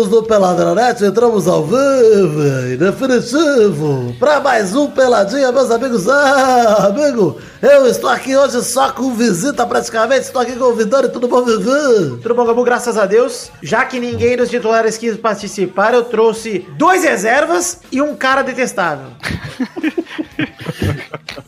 [0.00, 6.08] amigos do Peladronete, entramos ao vivo, em definitivo, para mais um Peladinha, meus amigos.
[6.08, 11.28] Ah, amigo, eu estou aqui hoje só com visita praticamente, estou aqui convidando e tudo
[11.28, 12.18] bom, Vivi?
[12.22, 12.64] Tudo bom, Gabu?
[12.64, 13.50] Graças a Deus.
[13.62, 19.08] Já que ninguém dos titulares quis participar, eu trouxe dois reservas e um cara detestável.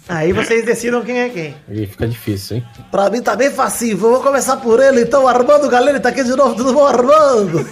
[0.09, 1.55] Aí vocês decidam quem é quem.
[1.69, 2.65] Aí fica difícil, hein?
[2.91, 6.35] Pra mim tá bem facinho, vou começar por ele então, Armando Galera, tá aqui de
[6.37, 7.67] novo, tudo bom, Armando?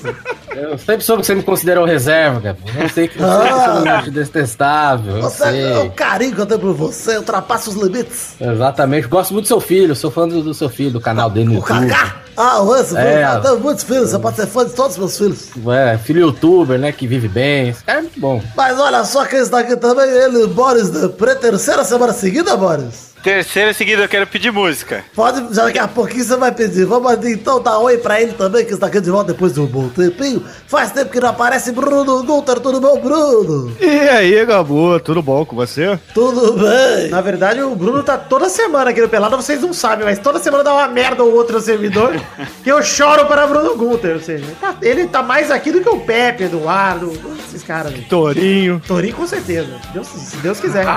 [0.55, 2.59] Eu sempre soube que você me considerou reserva, cara.
[2.83, 3.83] Eu sei que você Ah.
[3.87, 5.21] é um bicho detestável.
[5.23, 8.35] Você, é o carinho que eu tenho por você, ultrapassa os limites.
[8.41, 9.07] Exatamente.
[9.07, 9.95] Gosto muito do seu filho.
[9.95, 11.87] Sou fã do, do seu filho, do canal dele no O YouTube.
[11.89, 12.17] Kaká?
[12.37, 13.37] Ah, o Anso, É.
[13.37, 15.49] eu tenho muitos filhos, você pode ser fã de todos os meus filhos.
[15.73, 16.91] É, filho youtuber, né?
[16.93, 17.69] Que vive bem.
[17.71, 18.43] Esse cara é muito bom.
[18.57, 23.10] Mas olha só quem está aqui também, ele, Boris Depre, terceira semana seguida, Boris.
[23.23, 25.05] Terceira seguida eu quero pedir música.
[25.15, 26.87] Pode, já daqui a pouquinho você vai pedir.
[26.87, 29.67] Vamos então dar oi pra ele também, que está aqui de volta depois de um
[29.67, 30.43] bom tempinho.
[30.67, 33.77] Faz tempo que não aparece Bruno Gunter, tudo bom, Bruno?
[33.79, 35.99] E aí, Gabu, tudo bom com você?
[36.15, 37.11] Tudo bem?
[37.11, 40.39] Na verdade, o Bruno tá toda semana aqui no Pelada, vocês não sabem, mas toda
[40.39, 42.15] semana dá uma merda ou outra no servidor,
[42.65, 45.81] que eu choro para Bruno Gunter, ou seja, ele tá, ele tá mais aqui do
[45.83, 47.13] que o Pepe, Eduardo,
[47.47, 48.01] esses caras aí.
[48.03, 48.81] Torinho.
[48.87, 50.87] Torinho com certeza, Deus- se Deus quiser.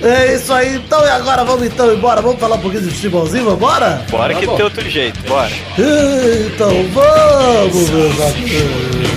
[0.00, 3.44] É isso aí, então, e agora vamos então embora, vamos falar um pouquinho de futebolzinho,
[3.44, 4.04] vambora?
[4.10, 4.56] Bora que bom.
[4.56, 5.50] tem outro jeito, bora.
[6.54, 9.08] Então vamos, meus amigos.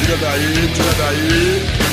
[0.00, 1.88] Tira daí, tira daí.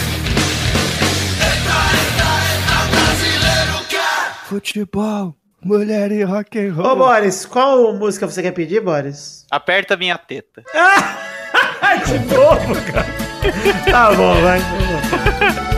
[4.47, 6.87] Futebol, mulher e rock and roll.
[6.91, 9.45] Ô, Boris, qual música você quer pedir, Boris?
[9.49, 10.63] Aperta minha teta.
[12.05, 13.34] De novo, cara.
[13.91, 15.74] Tá bom, vai.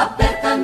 [0.00, 0.56] Aperta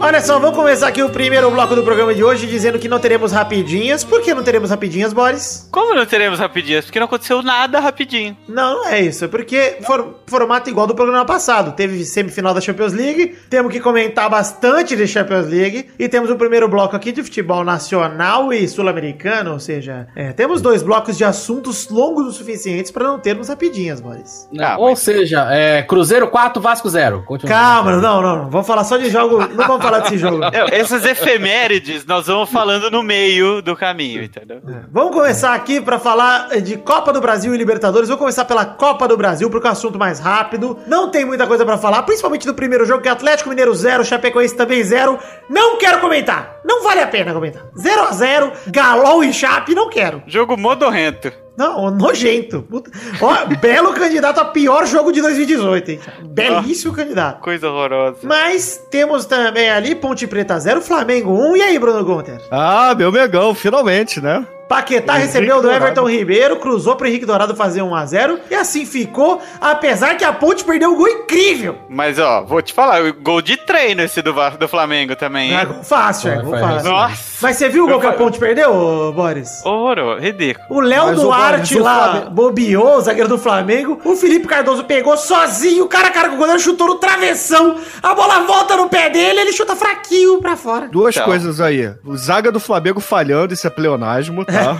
[0.00, 3.00] Olha só, vamos começar aqui o primeiro bloco do programa de hoje dizendo que não
[3.00, 4.04] teremos rapidinhas.
[4.04, 5.68] Por que não teremos rapidinhas, Boris?
[5.72, 6.84] Como não teremos rapidinhas?
[6.84, 8.36] Porque não aconteceu nada rapidinho.
[8.48, 9.24] Não, não é isso.
[9.24, 11.72] É porque for, formato igual do programa passado.
[11.72, 13.36] Teve semifinal da Champions League.
[13.50, 15.90] Temos que comentar bastante de Champions League.
[15.98, 19.52] E temos o primeiro bloco aqui de futebol nacional e sul-americano.
[19.54, 24.00] Ou seja, é, temos dois blocos de assuntos longos o suficientes para não termos rapidinhas,
[24.00, 24.48] Boris.
[24.60, 27.24] Ah, Ou mas- seja, é, Cruzeiro 4, Vasco 0.
[27.26, 27.52] Continua.
[27.52, 28.48] Calma, não, não, não.
[28.50, 29.38] Vamos falar só de jogo.
[29.38, 30.38] Não vamos falar desse jogo.
[30.38, 34.60] Não, essas efemérides nós vamos falando no meio do caminho, entendeu?
[34.90, 38.08] Vamos começar aqui para falar de Copa do Brasil e Libertadores.
[38.08, 40.78] Vou começar pela Copa do Brasil, porque é um assunto mais rápido.
[40.86, 44.04] Não tem muita coisa para falar, principalmente do primeiro jogo, que é Atlético Mineiro 0,
[44.04, 45.18] Chapecoense também 0.
[45.48, 46.56] Não quero comentar.
[46.64, 47.62] Não vale a pena comentar.
[47.76, 50.22] 0 a 0 Galol e Chape, não quero.
[50.26, 51.47] Jogo modorrento.
[51.58, 52.62] Não, nojento.
[52.62, 52.88] Puta.
[53.20, 56.00] Ó, belo candidato a pior jogo de 2018, hein?
[56.28, 57.40] Belíssimo candidato.
[57.40, 58.18] Coisa horrorosa.
[58.22, 61.56] Mas temos também ali Ponte Preta 0, Flamengo 1.
[61.56, 62.40] E aí, Bruno Gunter?
[62.48, 64.46] Ah, meu Megão, finalmente, né?
[64.68, 65.84] Paquetá Henrique recebeu do Dourado.
[65.84, 70.62] Everton Ribeiro, cruzou pro Henrique Dourado fazer 1x0 e assim ficou, apesar que a Ponte
[70.64, 71.78] perdeu um gol incrível.
[71.88, 75.60] Mas, ó, vou te falar, o gol de treino esse do, do Flamengo também, É
[75.60, 75.66] hein?
[75.66, 76.90] gol fácil, é gol fácil.
[76.90, 77.28] Nossa.
[77.40, 79.64] Mas você viu o gol que a Ponte perdeu, ô, Boris?
[79.64, 80.66] Horror, ridículo.
[80.70, 84.00] O Léo Duarte lá bobeou, o zagueiro do Flamengo.
[84.04, 87.76] O Felipe Cardoso pegou sozinho, cara a cara com o goleiro, chutou no travessão.
[88.02, 90.88] A bola volta no pé dele, ele chuta fraquinho pra fora.
[90.88, 91.26] Duas Então.
[91.26, 91.92] coisas aí.
[92.04, 94.57] O zaga do Flamengo falhando, isso é pleonasmo, tá?
[94.58, 94.76] tal.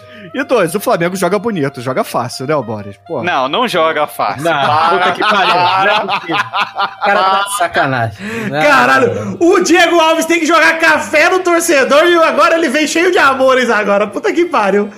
[0.34, 2.96] e dois, o Flamengo joga bonito, joga fácil, né, Boris?
[3.06, 3.22] Pô.
[3.22, 4.42] Não, não joga fácil.
[4.44, 5.54] Não, puta que pariu.
[5.54, 6.36] Não é possível.
[7.04, 8.26] Cara tá de sacanagem.
[8.50, 12.86] Não, Caralho, o Diego Alves tem que jogar café no torcedor e agora ele vem
[12.86, 14.06] cheio de amores agora.
[14.06, 14.90] Puta que pariu.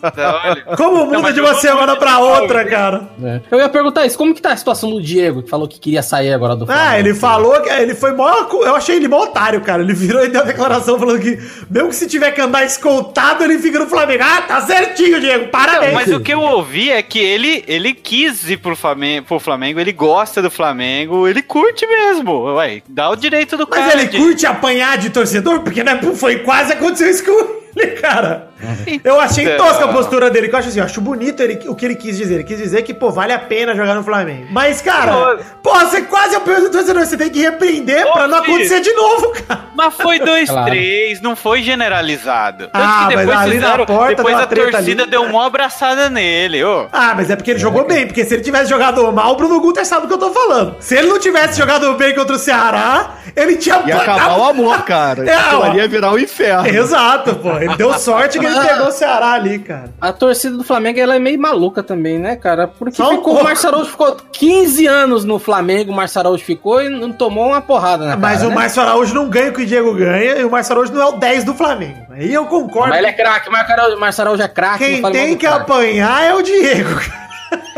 [0.00, 0.76] Puta, olha.
[0.76, 2.72] Como muda mas de uma semana pra outra, Alves.
[2.72, 3.08] cara?
[3.22, 3.40] É.
[3.50, 6.02] Eu ia perguntar isso, como que tá a situação do Diego, que falou que queria
[6.02, 8.28] sair agora do Ah, ele falou que ele foi mó.
[8.64, 9.82] Eu achei ele mó otário, cara.
[9.82, 11.38] Ele virou e deu a declaração falando que,
[11.70, 14.22] mesmo que se tiver que andar escoltado, ele fica no Flamengo.
[14.24, 15.48] Ah, tá certinho, Diego.
[15.48, 15.92] Parabéns.
[15.94, 19.80] Mas o que eu ouvi é que ele, ele quis ir pro Flamengo, pro Flamengo,
[19.80, 22.44] ele gosta do Flamengo, ele curte mesmo.
[22.54, 24.00] Ué, dá o direito do Mas cara.
[24.00, 25.60] ele de- curte apanhar de torcedor?
[25.60, 28.47] Porque né, foi quase aconteceu isso com ele, cara.
[29.04, 29.66] Eu achei Então.
[29.66, 31.94] tosca a postura dele, que eu acho assim, eu acho bonito ele, o que ele
[31.94, 32.34] quis dizer.
[32.34, 34.46] Ele quis dizer que, pô, vale a pena jogar no Flamengo.
[34.50, 38.42] Mas, cara, pô, você quase apanhou de torcedor, você tem que repreender Ô, pra não
[38.42, 38.54] filho.
[38.56, 39.60] acontecer de novo, cara.
[39.74, 40.74] Mas foi 2-3, Claro.
[41.22, 42.68] não foi generalizado.
[42.72, 45.10] Ah, que mas ali na porta depois deu uma a treta torcida ali.
[45.10, 46.86] deu uma abraçada nele, ô.
[46.92, 49.60] Ah, mas é porque ele jogou bem, porque se ele tivesse jogado mal, o Bruno
[49.60, 50.76] Guter sabe do que eu tô falando.
[50.80, 54.82] Se ele não tivesse jogado bem contra o Ceará, ele tinha Ia acabar o amor,
[54.82, 55.24] cara.
[55.28, 55.64] É, Aquilo ó.
[55.64, 56.66] ali ia virar um inferno.
[56.66, 57.56] Exato, pô.
[57.58, 59.92] Ele deu sorte que pegou o Ceará ali, cara.
[60.00, 62.68] A torcida do Flamengo ela é meio maluca também, né, cara?
[62.68, 67.12] Porque um ficou, o Araújo ficou 15 anos no Flamengo, o Araújo ficou e não
[67.12, 69.12] tomou uma porrada na Mas cara, o né?
[69.14, 71.54] Não ganha o que o Diego ganha e o Araújo não é o 10 do
[71.54, 72.06] Flamengo.
[72.10, 72.90] Aí eu concordo.
[72.90, 74.84] Mas ele é craque, mas o Araújo é craque.
[74.84, 76.94] Quem tem que apanhar é o Diego.
[76.94, 77.27] cara.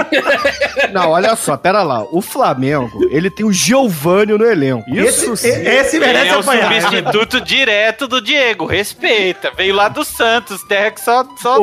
[0.93, 2.05] Não, olha só, pera lá.
[2.11, 4.88] O Flamengo, ele tem o Giovânio no elenco.
[4.91, 5.69] Isso Esse, sim.
[5.69, 6.70] esse Ele merece é o apanhar.
[6.70, 6.81] né?
[6.81, 9.52] substituto direto do Diego, respeita.
[9.56, 11.58] Veio lá do Santos, terra que só, só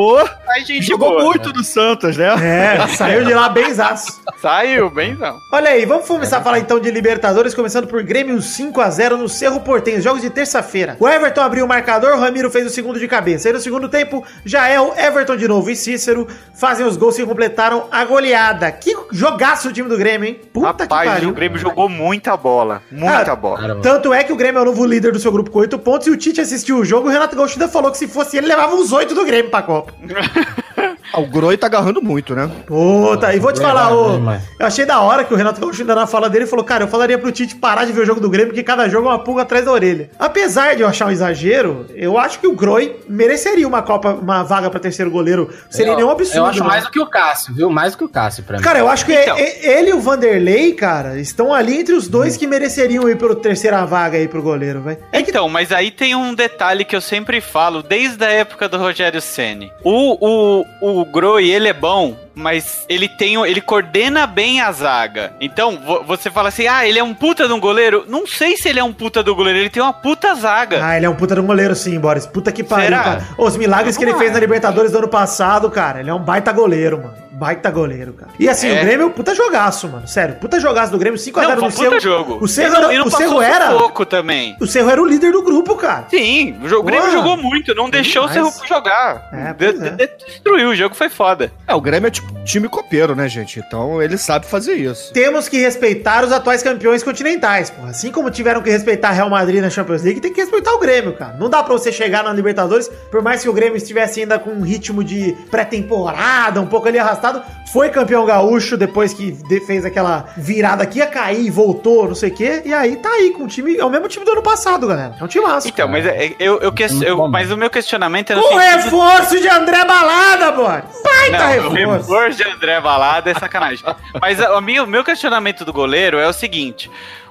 [0.66, 1.24] gente jogou boa.
[1.24, 2.28] muito no Santos, né?
[2.42, 4.22] É, saiu de lá benzaço.
[4.42, 5.38] Saiu, bem não.
[5.52, 9.60] Olha aí, vamos começar a falar então de Libertadores, começando por Grêmio 5x0 no Cerro
[9.62, 10.96] Portenho, jogos de terça-feira.
[11.00, 13.48] O Everton abriu o marcador, o Ramiro fez o segundo de cabeça.
[13.48, 17.16] Aí no segundo tempo, já é o Everton de novo e Cícero fazem os gols
[17.16, 18.27] que completaram a goleada.
[18.72, 20.40] Que jogaço o time do Grêmio, hein?
[20.54, 21.30] Puta que Rapaz, pariu.
[21.30, 22.82] o Grêmio jogou muita bola.
[22.92, 23.76] Muita Ah, bola.
[23.82, 26.08] Tanto é que o Grêmio é o novo líder do seu grupo com 8 pontos
[26.08, 27.08] e o Tite assistiu o jogo.
[27.08, 29.62] O Renato Gaúcho ainda falou que se fosse ele, levava uns 8 do Grêmio pra
[29.62, 29.94] Copa.
[31.14, 32.52] Ah, o Groi tá agarrando muito, né?
[32.66, 35.82] Puta, e vou te falar, vai, ô, eu achei da hora que o Renato Gaúcho
[35.82, 38.20] ainda na fala dele falou, cara, eu falaria pro Tite parar de ver o jogo
[38.20, 40.10] do Grêmio, porque cada jogo é uma pulga atrás da orelha.
[40.20, 44.44] Apesar de eu achar um exagero, eu acho que o Groi mereceria uma Copa, uma
[44.44, 45.50] vaga pra terceiro goleiro.
[45.70, 46.40] Seria Eu- nenhum absurdo.
[46.40, 46.68] Eu acho né?
[46.68, 47.70] mais do que o Cássio, viu?
[47.70, 48.64] Mais do que o Cássio pra mim.
[48.64, 49.38] Cara, eu acho que Então.
[49.38, 53.86] ele e o Vanderlei, cara, estão ali entre os dois que mereceriam ir pela terceira
[53.86, 54.98] vaga aí pro goleiro, velho.
[55.12, 58.68] É que Então, mas aí tem um detalhe que eu sempre falo, desde a época
[58.68, 59.72] do Rogério Ceni.
[59.84, 64.72] O, o, o Groi, ele é bom, mas ele tem, o- ele coordena bem a
[64.72, 65.34] zaga.
[65.40, 68.06] Então, vo- você fala assim, ah, ele é um puta de um goleiro.
[68.08, 70.84] Não sei se ele é um puta do goleiro, ele tem uma puta zaga.
[70.84, 72.26] Ah, ele é um puta de um goleiro sim, Boris.
[72.26, 73.04] Puta que pariu, Será?
[73.04, 73.28] cara.
[73.38, 74.36] Os milagres que ele Vamos fez lá.
[74.36, 76.00] na Libertadores do ano passado, cara.
[76.00, 77.27] Ele é um baita goleiro, mano.
[77.38, 78.32] Baita goleiro, cara.
[78.40, 78.82] E assim, É.
[78.82, 80.08] o Grêmio, puta jogaço, mano.
[80.08, 81.90] Sério, puta jogaço do Grêmio, 5x0 não, no Cerro.
[81.92, 82.38] puta jogo.
[82.42, 83.72] O Cerro, não- era, o Cerro era.
[83.72, 84.56] sufoco também.
[84.60, 86.06] O Cerro era o líder do grupo, cara.
[86.10, 88.30] Sim, o, Grêmio jogou muito, não deixou o.
[88.30, 89.30] Cerro jogar.
[89.32, 90.08] É, De- é.
[90.08, 91.52] de- destruiu, o jogo foi foda.
[91.68, 93.60] É, o Grêmio é tipo time copeiro, né, gente?
[93.60, 95.12] Então ele sabe fazer isso.
[95.14, 97.90] Temos que respeitar os atuais campeões continentais, porra.
[97.90, 101.14] Assim como tiveram que respeitar Real Madrid na Champions League, tem que respeitar o Grêmio,
[101.14, 101.36] cara.
[101.40, 104.52] Não dá pra você chegar na Libertadores, por mais que o Grêmio estivesse ainda com
[104.52, 107.42] um ritmo de pré-temporada, um pouco ali arrastado,
[107.74, 112.30] foi campeão gaúcho depois que fez aquela virada que ia cair e voltou, não sei
[112.30, 112.62] o quê.
[112.66, 115.16] E aí tá aí com o time, é o mesmo time do ano passado, galera.
[115.20, 115.68] É um time massa.
[115.68, 117.28] Então, mas é- eu, eu, Muito eu- bom.
[117.28, 120.84] mas o meu questionamento é no O sentido- reforço de André Balada, Boris.
[121.04, 122.37] Baita Não, o reforço.
[122.38, 123.84] De André Balada é sacanagem.
[124.22, 126.90] Mas a- o meu, meu questionamento do goleiro é o seguinte.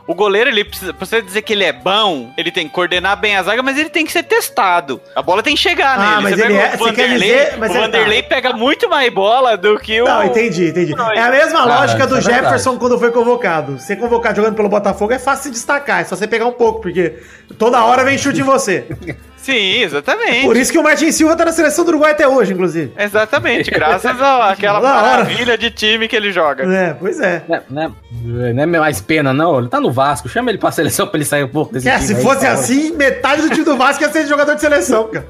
[0.09, 3.17] O goleiro, ele precisa, pra você dizer que ele é bom, ele tem que coordenar
[3.17, 5.01] bem a zaga, mas ele tem que ser testado.
[5.17, 6.23] A bola tem que chegar Ah, nele.
[6.23, 8.53] mas você ele pega é- o você quer Vanderlei, dizer- mas o ele- Vanderlei pega
[8.53, 10.05] muito mais bola do que o...
[10.05, 10.95] Não, entendi, entendi.
[11.13, 13.81] É a mesma Cara, lógica do é Jefferson quando foi convocado.
[13.81, 16.83] Ser convocado jogando pelo Botafogo é fácil se destacar, é só você pegar um pouco,
[16.83, 17.15] porque
[17.59, 18.87] toda hora vem chute em você.
[19.47, 20.43] Sim, exatamente.
[20.45, 22.93] Por isso que o Martin Silva tá na seleção do Uruguai até hoje, inclusive.
[22.99, 26.65] Exatamente, graças à- àquela maravilha de time que ele joga.
[26.65, 27.45] É, pois é.
[27.49, 29.59] Não, não, é- não é mais pena, não.
[29.61, 30.29] Ele tá no Vasco.
[30.29, 32.41] Chama ele pra seleção pra ele sair um pouco desse É, time se aí, fosse
[32.45, 32.61] favor.
[32.61, 35.27] assim, metade do time do Vasco ia ser jogador de seleção, cara.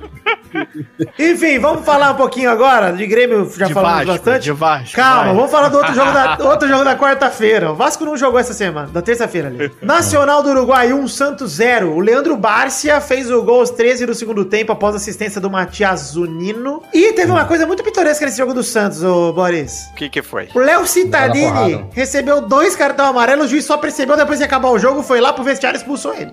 [1.18, 4.42] Enfim, vamos falar um pouquinho agora de Grêmio, já De falamos Vasco, bastante.
[4.45, 5.35] de Vasco, Calma, vai.
[5.35, 7.73] vamos falar do outro jogo da, outro jogo da quarta-feira.
[7.73, 9.71] O Vasco não jogou essa semana, da terça-feira ali.
[9.83, 11.92] Nacional do Uruguai 1, Santos 0.
[11.92, 15.50] O Leandro Bárcia fez o gol aos 13 do segundo tempo após a assistência do
[15.50, 16.83] Matias Zunino.
[16.92, 19.87] E teve uma coisa muito pitoresca nesse jogo do Santos, ô Boris.
[19.92, 20.49] O que que foi?
[20.54, 24.78] O Léo Cittadini recebeu dois cartões amarelos, o juiz só percebeu depois de acabar o
[24.78, 26.33] jogo, foi lá pro vestiário e expulsou ele.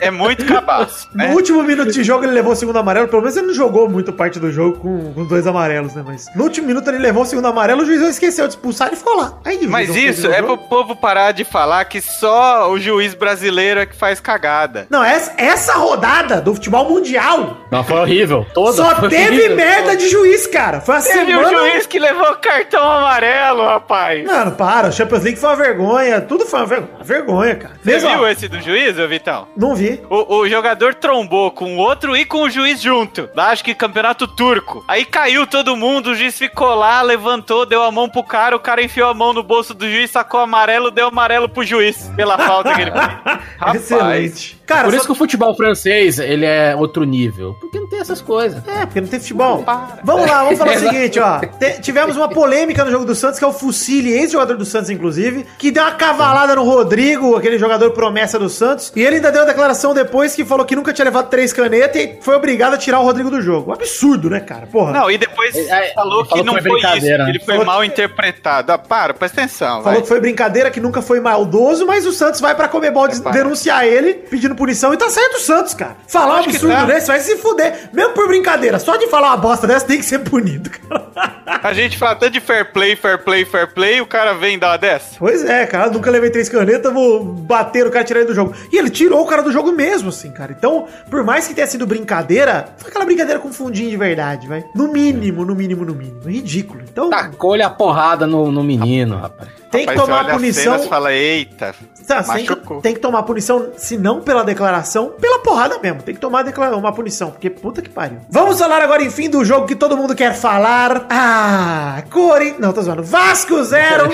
[0.00, 1.32] É, é muito cabaço, No né?
[1.34, 4.12] último minuto de jogo ele levou o segundo amarelo, pelo menos ele não jogou muito
[4.12, 6.02] parte do jogo com, com dois amarelos, né?
[6.06, 8.96] Mas no último minuto ele levou o segundo amarelo, o juiz esqueceu de expulsar e
[8.96, 9.38] ficou lá.
[9.44, 13.86] Aí, Mas isso é pro povo parar de falar que só o juiz brasileiro é
[13.86, 14.86] que faz cagada.
[14.90, 18.46] Não, essa, essa rodada do futebol mundial Não, foi horrível.
[18.54, 19.56] Toda só foi teve horrível.
[19.56, 20.80] merda de juiz, cara.
[20.80, 21.70] Foi a Teve um semana...
[21.70, 24.24] juiz que levou cartão amarelo, rapaz.
[24.26, 27.74] Mano, para, o Champions League foi uma vergonha, tudo foi uma vergonha, vergonha cara.
[27.82, 29.46] Você Mesmo, viu ó, esse do juiz, ô Vitão?
[29.56, 30.00] Não vi.
[30.10, 33.28] O, o jogador trombou com o outro e com o juiz junto.
[33.34, 34.84] Lá, acho que campeonato turco.
[34.88, 38.60] Aí caiu todo mundo, o juiz ficou lá, levantou, deu a mão pro cara, o
[38.60, 42.38] cara enfiou a mão no bolso do juiz, sacou amarelo, deu amarelo pro juiz pela
[42.38, 43.04] falta que ele fez.
[43.58, 43.76] Rapaz.
[43.82, 44.58] Excelente.
[44.66, 47.54] Cara, Por só- isso que o futebol francês, ele é outro nível.
[47.58, 48.62] Porque não tem essas coisas.
[48.68, 49.64] É, porque não tem futebol.
[50.04, 51.40] Vamos lá, vamos falar o seguinte, ó.
[51.80, 55.46] Tivemos uma polêmica no jogo do Santos, que é o Fucile, ex-jogador do Santos, inclusive,
[55.58, 58.92] que deu uma cavalada no Rodrigo, aquele jogador promessa do Santos.
[58.94, 62.00] E ele ainda deu uma declaração depois que falou que nunca tinha levado três canetas
[62.02, 63.70] e foi obrigado a tirar o Rodrigo do jogo.
[63.70, 64.66] Um absurdo, né, cara?
[64.66, 64.92] Porra.
[64.92, 67.28] Não, e depois É, é, falou que falou não que foi foi isso, né?
[67.28, 68.72] ele foi Falou mal que- interpretado.
[68.72, 70.02] Ah, para, presta atenção, Falou vai.
[70.02, 73.32] que foi brincadeira, que nunca foi maldoso, mas o Santos vai pra Comebol des- para.
[73.32, 75.96] denunciar ele, pedindo punição, e tá certo o Santos, cara.
[76.06, 76.84] Falar um absurdo tá.
[76.84, 77.90] desse vai se fuder.
[77.92, 81.08] Mesmo por brincadeira, só de falar uma bosta dessa tem que ser punido, cara.
[81.62, 84.68] A gente fala tanto de fair play, fair play, fair play, o cara vem dar
[84.70, 85.16] uma dessa.
[85.18, 88.34] Pois é, cara, nunca levei três canetas, vou bater o cara e tirar ele do
[88.34, 88.54] jogo.
[88.70, 90.52] E ele tirou o cara do jogo mesmo, assim, cara.
[90.56, 94.64] Então, por mais que tenha sido brincadeira, foi aquela brincadeira com fundinho de verdade, vai.
[94.74, 96.20] No mínimo, no mínimo, no mínimo.
[96.26, 96.82] Ridículo.
[96.90, 99.48] Então, Tacou-lhe a porrada no, no menino, rapaz.
[99.70, 100.62] tem que Rapaz, tomar olha as punição.
[100.74, 101.74] cenas fala, eita,
[102.08, 106.00] Tá, tem, que, tem que tomar punição, se não pela declaração, pela porrada mesmo.
[106.02, 108.20] Tem que tomar declara- uma punição, porque puta que pariu.
[108.30, 111.06] Vamos falar agora, enfim, do jogo que todo mundo quer falar.
[111.10, 112.60] Ah, Corinthians.
[112.60, 113.02] Não, tô zoando.
[113.02, 114.08] Vasco 0,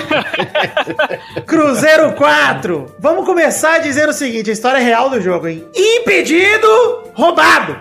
[1.47, 2.95] Cruzeiro 4.
[2.99, 5.65] Vamos começar dizendo o seguinte: a história real do jogo, hein?
[5.73, 6.67] Impedido,
[7.15, 7.75] roubado.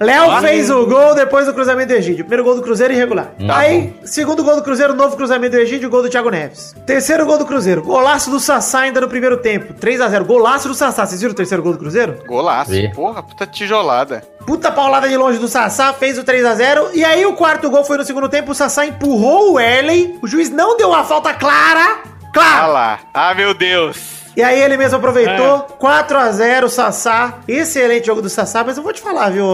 [0.00, 2.24] Léo fez o gol depois do cruzamento do Egídio.
[2.24, 3.30] Primeiro gol do Cruzeiro irregular.
[3.48, 6.74] Aí, segundo gol do Cruzeiro, novo cruzamento do Egídio, gol do Thiago Neves.
[6.84, 9.74] Terceiro gol do Cruzeiro, golaço do Sassá ainda no primeiro tempo.
[9.74, 11.06] 3 a 0 golaço do Sassá.
[11.06, 12.18] Vocês viram o terceiro gol do Cruzeiro?
[12.26, 12.70] golaço.
[12.70, 12.90] Vê.
[12.94, 14.22] Porra, puta tijolada.
[14.46, 17.68] Puta paulada de longe do Sassá, fez o 3 a 0 E aí o quarto
[17.68, 20.18] gol foi no segundo tempo, o Sassá empurrou o Erley.
[20.22, 21.98] O juiz não deu uma falta clara.
[22.04, 22.66] Ah Clara!
[22.66, 22.98] lá.
[23.14, 24.25] Ah, meu Deus.
[24.36, 25.72] E aí ele mesmo aproveitou, É.
[25.78, 27.38] 4 a 0 Sassá.
[27.48, 29.46] Excelente jogo do Sassá, mas eu vou te falar, viu,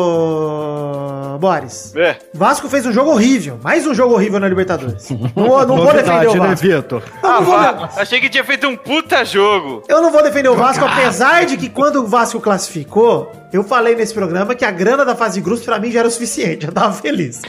[1.38, 1.94] Boris?
[1.96, 2.16] É.
[2.34, 5.08] Vasco fez um jogo horrível, mais um jogo horrível na Libertadores.
[5.10, 6.66] Não, vou- não vou defender o né, Vasco.
[6.66, 7.02] Vitor?
[7.22, 9.82] Eu Ah, não vou Achei que tinha feito um puta jogo.
[9.88, 13.94] Eu não vou defender o Vasco, apesar de que quando o Vasco classificou, eu falei
[13.94, 16.64] nesse programa que a grana da fase de grupos pra mim já era o suficiente,
[16.66, 17.40] já tava feliz.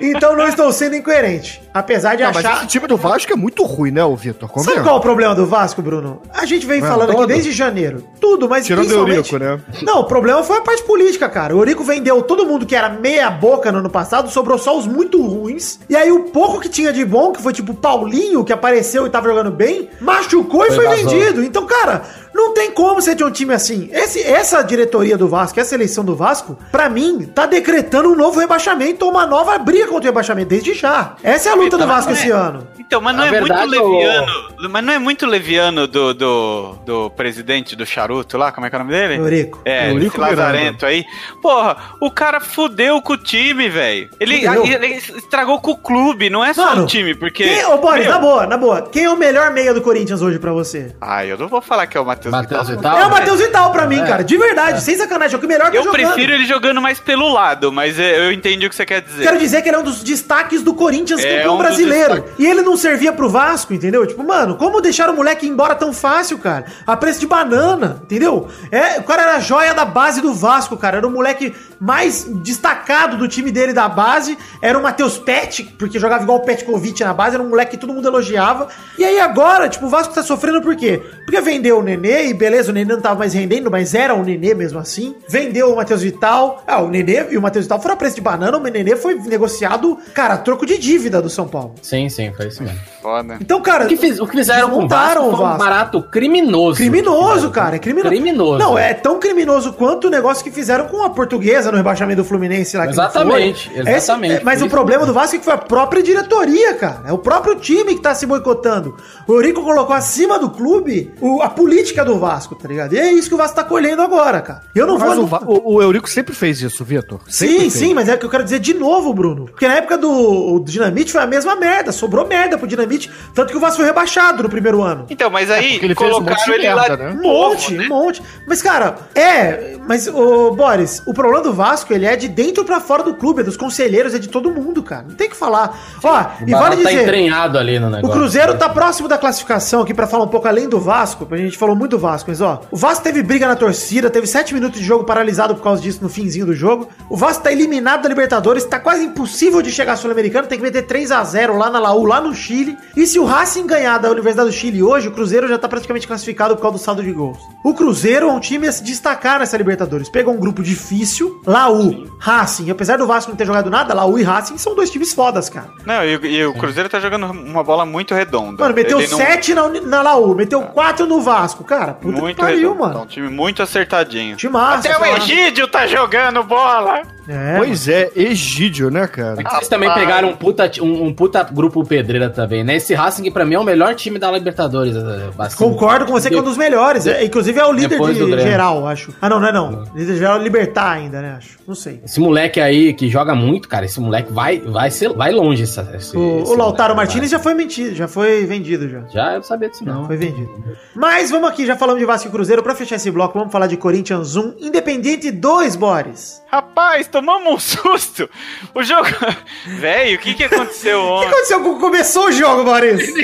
[0.00, 2.58] Então não estou sendo incoerente, apesar de Não, mas achar...
[2.58, 4.48] esse time do Vasco é muito ruim, né, Vitor?
[4.48, 4.82] Sabe Convenhamos.
[4.84, 6.22] qual é o problema do Vasco, Bruno?
[6.32, 7.28] A gente vem É, falando aqui todo.
[7.28, 8.04] desde janeiro.
[8.20, 9.32] Tudo, mas Tirando o principalmente...
[9.32, 9.38] Eurico,
[9.72, 9.82] né?
[9.82, 11.54] Não, o problema foi a parte política, cara.
[11.56, 14.86] O Eurico vendeu todo mundo que era meia boca no ano passado, sobrou só os
[14.86, 15.80] muito ruins.
[15.88, 19.06] E aí o pouco que tinha de bom, que foi tipo o Paulinho, que apareceu
[19.06, 21.10] e tava jogando bem, machucou e Foi foi vazou.
[21.10, 21.42] vendido.
[21.44, 22.02] Então, cara,
[22.40, 23.88] não tem como ser de um time assim.
[23.92, 28.40] Esse, essa diretoria do Vasco, essa eleição do Vasco, pra mim, tá decretando um novo
[28.40, 31.14] rebaixamento ou uma nova briga contra o rebaixamento, desde já.
[31.22, 32.66] Essa é a luta do Então, Vasco não é- esse ano.
[32.78, 34.32] Então, mas não Na é verdade, muito o- leviano.
[34.70, 38.76] Mas não é muito leviano do, do, do presidente do charuto lá, como é que
[38.76, 39.14] é o nome dele?
[39.16, 39.60] Eurico.
[39.64, 41.04] É, Eurico esse lazarento aí.
[41.40, 44.10] Porra, o cara fudeu com o time, velho.
[44.18, 47.44] Ele, ele estragou com o clube, não é só Mano, o time, porque...
[47.44, 48.82] Quem, ô, Boris, Meu, na boa, na boa.
[48.82, 50.94] Quem é o melhor meia do Corinthians hoje pra você?
[51.00, 52.68] Ah, eu não vou falar que é o Matheus Matheus.
[52.68, 52.98] Vital.
[52.98, 54.06] é o Matheus Vital pra mim, É.
[54.06, 54.24] cara.
[54.24, 55.34] De verdade, sem sacanagem.
[55.34, 56.12] É o que melhor que Eu tá jogando.
[56.12, 59.22] prefiro ele jogando mais pelo lado, mas é, eu entendi o que você quer dizer.
[59.24, 62.24] Quero dizer que ele é um dos destaques do Corinthians É campeão um brasileiro.
[62.38, 64.06] E ele não servia pro Vasco, entendeu?
[64.06, 66.64] Tipo, mano, como deixar o moleque ir embora tão fácil, cara?
[66.86, 68.48] A preço de banana, entendeu?
[68.70, 70.98] É, o cara era a joia da base do Vasco, cara.
[70.98, 74.36] Era o moleque mais destacado do time dele da base.
[74.60, 77.34] Era o Matheus Pet, porque jogava igual o Petkovic na base.
[77.34, 78.68] Era um moleque que todo mundo elogiava.
[78.98, 81.02] E aí agora, tipo, o Vasco tá sofrendo por quê?
[81.24, 84.24] Porque vendeu o Nenê, e beleza, o Nenê não tava mais rendendo, mas era o
[84.24, 85.14] Nenê mesmo assim.
[85.28, 86.62] Vendeu o Matheus Vital.
[86.66, 88.56] Ah, o Nenê e o Matheus Vital foram a preço de banana.
[88.56, 91.74] O Nenê foi negociado, cara, troco de dívida do São Paulo.
[91.82, 92.78] Sim, sim, foi isso mesmo.
[93.02, 93.38] Foda.
[93.40, 96.76] Então, cara, O que, fiz- o que fizeram com o Vasco foi um barato criminoso.
[96.76, 98.08] Criminoso, cara, é criminoso.
[98.14, 98.58] Criminoso.
[98.58, 102.28] Não, é tão criminoso quanto o negócio que fizeram com a portuguesa no rebaixamento do
[102.28, 102.86] Fluminense lá.
[102.86, 103.80] Exatamente, foi.
[103.80, 104.34] exatamente.
[104.34, 105.12] Esse- é, mas o problema mesmo.
[105.14, 107.02] do Vasco é que foi a própria diretoria, cara.
[107.06, 108.96] É o próprio time que tá se boicotando.
[109.26, 112.92] O Eurico colocou acima do clube o- a política do Vasco, tá ligado?
[112.94, 114.62] E é isso que o Vasco tá colhendo agora, cara.
[114.74, 115.24] Eu não Mas vou.
[115.24, 117.20] o, Va- o, o Eurico sempre fez isso, Vitor.
[117.28, 117.72] Sim, fez.
[117.72, 119.46] sim, mas é que eu quero dizer de novo, Bruno.
[119.46, 121.92] Porque na época do o Dinamite foi a mesma merda.
[121.92, 123.10] Sobrou merda pro Dinamite.
[123.34, 125.06] Tanto que o Vasco foi rebaixado no primeiro ano.
[125.10, 127.10] Então, mas aí porque ele fez um colocaram monte de ele merda, lá né?
[127.18, 127.84] Um monte, né?
[127.84, 128.22] um monte.
[128.46, 129.76] Mas, cara, é.
[129.86, 133.40] Mas, ô, Boris, o problema do Vasco, ele é de dentro pra fora do clube,
[133.40, 135.04] é dos conselheiros, é de todo mundo, cara.
[135.08, 135.78] Não tem o que falar.
[136.02, 137.02] Ó, O e vale tá dizer.
[137.02, 138.16] entranhado ali no O negócio.
[138.16, 141.26] Cruzeiro tá próximo da classificação aqui pra falar um pouco além do Vasco.
[141.30, 144.26] A gente falou muito do Vasco, mas ó, o Vasco teve briga na torcida, teve
[144.26, 146.88] sete minutos de jogo paralisado por causa disso no finzinho do jogo.
[147.08, 150.64] O Vasco tá eliminado da Libertadores, tá quase impossível de chegar à Sul-Americana, tem que
[150.64, 152.76] meter 3 a 0 lá na Laú, lá no Chile.
[152.96, 156.06] E se o Racing ganhar da Universidade do Chile hoje, o Cruzeiro já tá praticamente
[156.06, 157.38] classificado por causa do saldo de gols.
[157.64, 160.08] O Cruzeiro é um time a se destacar nessa Libertadores.
[160.08, 164.22] Pegou um grupo difícil, Laú, Racing, apesar do Vasco não ter jogado nada, Laú e
[164.22, 165.68] Racing são dois times fodas, cara.
[165.84, 168.62] Não, e, e o Cruzeiro tá jogando uma bola muito redonda.
[168.62, 171.64] Mano, meteu Ele não- 7 na, na Laú, meteu 4 no Vasco.
[171.64, 172.78] Cara, puta Muito que pariu, redondo.
[172.78, 173.06] Tá um mano.
[173.06, 174.36] time muito acertadinho.
[174.50, 174.88] Massa.
[174.88, 175.16] Até o cara.
[175.18, 177.02] Egídio tá jogando bola.
[177.30, 179.36] É, Pois é, Egídio, né, cara?
[179.36, 182.74] Vocês também pegaram um puta, um, um puta grupo pedreira também, né?
[182.76, 184.96] Esse Racing, pra mim, é o melhor time da Libertadores.
[185.38, 185.56] assim.
[185.56, 187.06] Concordo com você que é um dos melhores.
[187.06, 189.14] É, inclusive é o líder Depois de geral, acho.
[189.22, 189.84] Ah, não, não é não.
[189.94, 191.34] Líder geral é Libertar ainda, né?
[191.36, 191.58] Acho.
[191.66, 192.00] Não sei.
[192.04, 195.62] Esse moleque aí que joga muito, cara, esse moleque vai, vai, ser, vai longe.
[195.62, 199.02] Essa, esse, O, esse o Lautaro Martinez já foi mentido, já foi vendido já.
[199.08, 200.06] Já eu sabia disso, não.
[200.06, 200.50] Foi vendido.
[200.96, 202.62] Mas vamos aqui, já falamos de Vasco e Cruzeiro.
[202.62, 206.42] Pra fechar esse bloco, vamos falar de Corinthians 1, Independiente 2, Boris.
[206.50, 208.28] Rapaz, tomamos um susto.
[208.74, 209.08] O jogo.
[209.66, 211.28] Velho, o que que aconteceu O que ontem?
[211.28, 211.60] aconteceu?
[211.62, 213.08] quando Começou o jogo, Boris.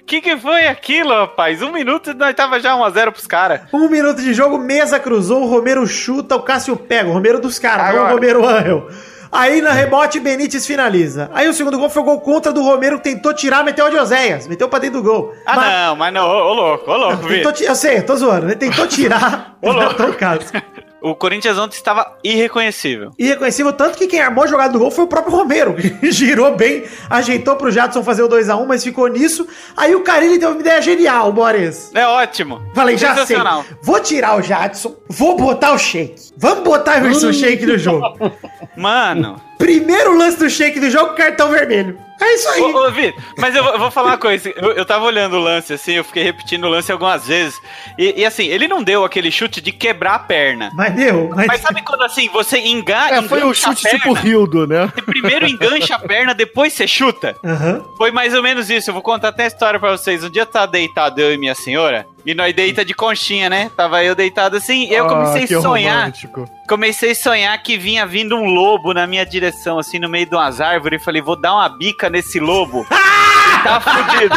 [0.00, 1.60] O que que foi aquilo, rapaz?
[1.62, 3.62] Um minuto e nós tava já 1x0 pros caras.
[3.72, 7.08] Um minuto de jogo, mesa cruzou, o Romero chuta, o Cássio pega.
[7.08, 8.08] O Romero dos caras, não o.
[8.10, 8.88] Romero Angel.
[9.32, 11.28] Aí na rebote, Benítez finaliza.
[11.34, 13.90] Aí o segundo gol foi o gol contra do Romero, que tentou tirar, meteu o
[13.90, 14.46] de Oséias.
[14.46, 15.34] Meteu pra dentro do gol.
[15.44, 16.24] Ah, Mas- não, mas não.
[16.24, 17.52] Ô, ô, louco, ô, louco, Tentou Vitor.
[17.52, 18.46] ti- Eu sei, tô zoando.
[18.46, 19.56] Ele tentou tirar.
[19.60, 19.86] Ô, louco.
[19.88, 20.62] matou o Cássio.
[21.02, 23.12] O Corinthians ontem estava irreconhecível.
[23.18, 26.56] Irreconhecível, tanto que quem armou a jogada do gol foi o próprio Romero, que girou
[26.56, 29.46] bem, ajeitou pro Jadson fazer o 2x1, mas ficou nisso.
[29.76, 31.90] Aí o Carilli teve uma ideia genial, Boris.
[31.94, 32.62] É ótimo.
[32.74, 33.36] Falei, já sei.
[33.82, 36.32] Vou tirar o Jadson, vou botar o Shake.
[36.36, 38.16] Vamos botar Emerson Shake no jogo.
[38.76, 39.40] Mano.
[39.58, 41.98] Primeiro lance do Shake do jogo, cartão vermelho.
[42.20, 42.62] É isso aí.
[42.62, 44.48] Ô, ô Vitor, mas eu vou, eu vou falar uma coisa.
[44.56, 47.60] Eu, eu tava olhando o lance, assim, eu fiquei repetindo o lance algumas vezes.
[47.98, 50.70] E, e, assim, ele não deu aquele chute de quebrar a perna.
[50.74, 51.46] Mas deu, mas...
[51.46, 54.90] Mas sabe quando assim, você enga, É, foi um chute perna, tipo Rildo, né?
[54.94, 57.36] Você primeiro engancha a perna, depois você chuta?
[57.44, 57.84] Aham.
[57.98, 58.88] Foi mais ou menos isso.
[58.88, 60.24] Eu vou contar até a história pra vocês.
[60.24, 63.70] Um dia eu tava deitado, eu e minha senhora, e nós deita de conchinha, né?
[63.76, 65.98] Tava eu deitado assim, e eu Ah, comecei que a sonhar.
[66.00, 66.50] romântico.
[66.68, 70.34] Comecei a sonhar que vinha vindo um lobo na minha direção, assim, no meio de
[70.34, 71.00] umas árvores.
[71.00, 72.84] E falei, vou dar uma bica nesse lobo.
[72.90, 74.34] e tá fudido.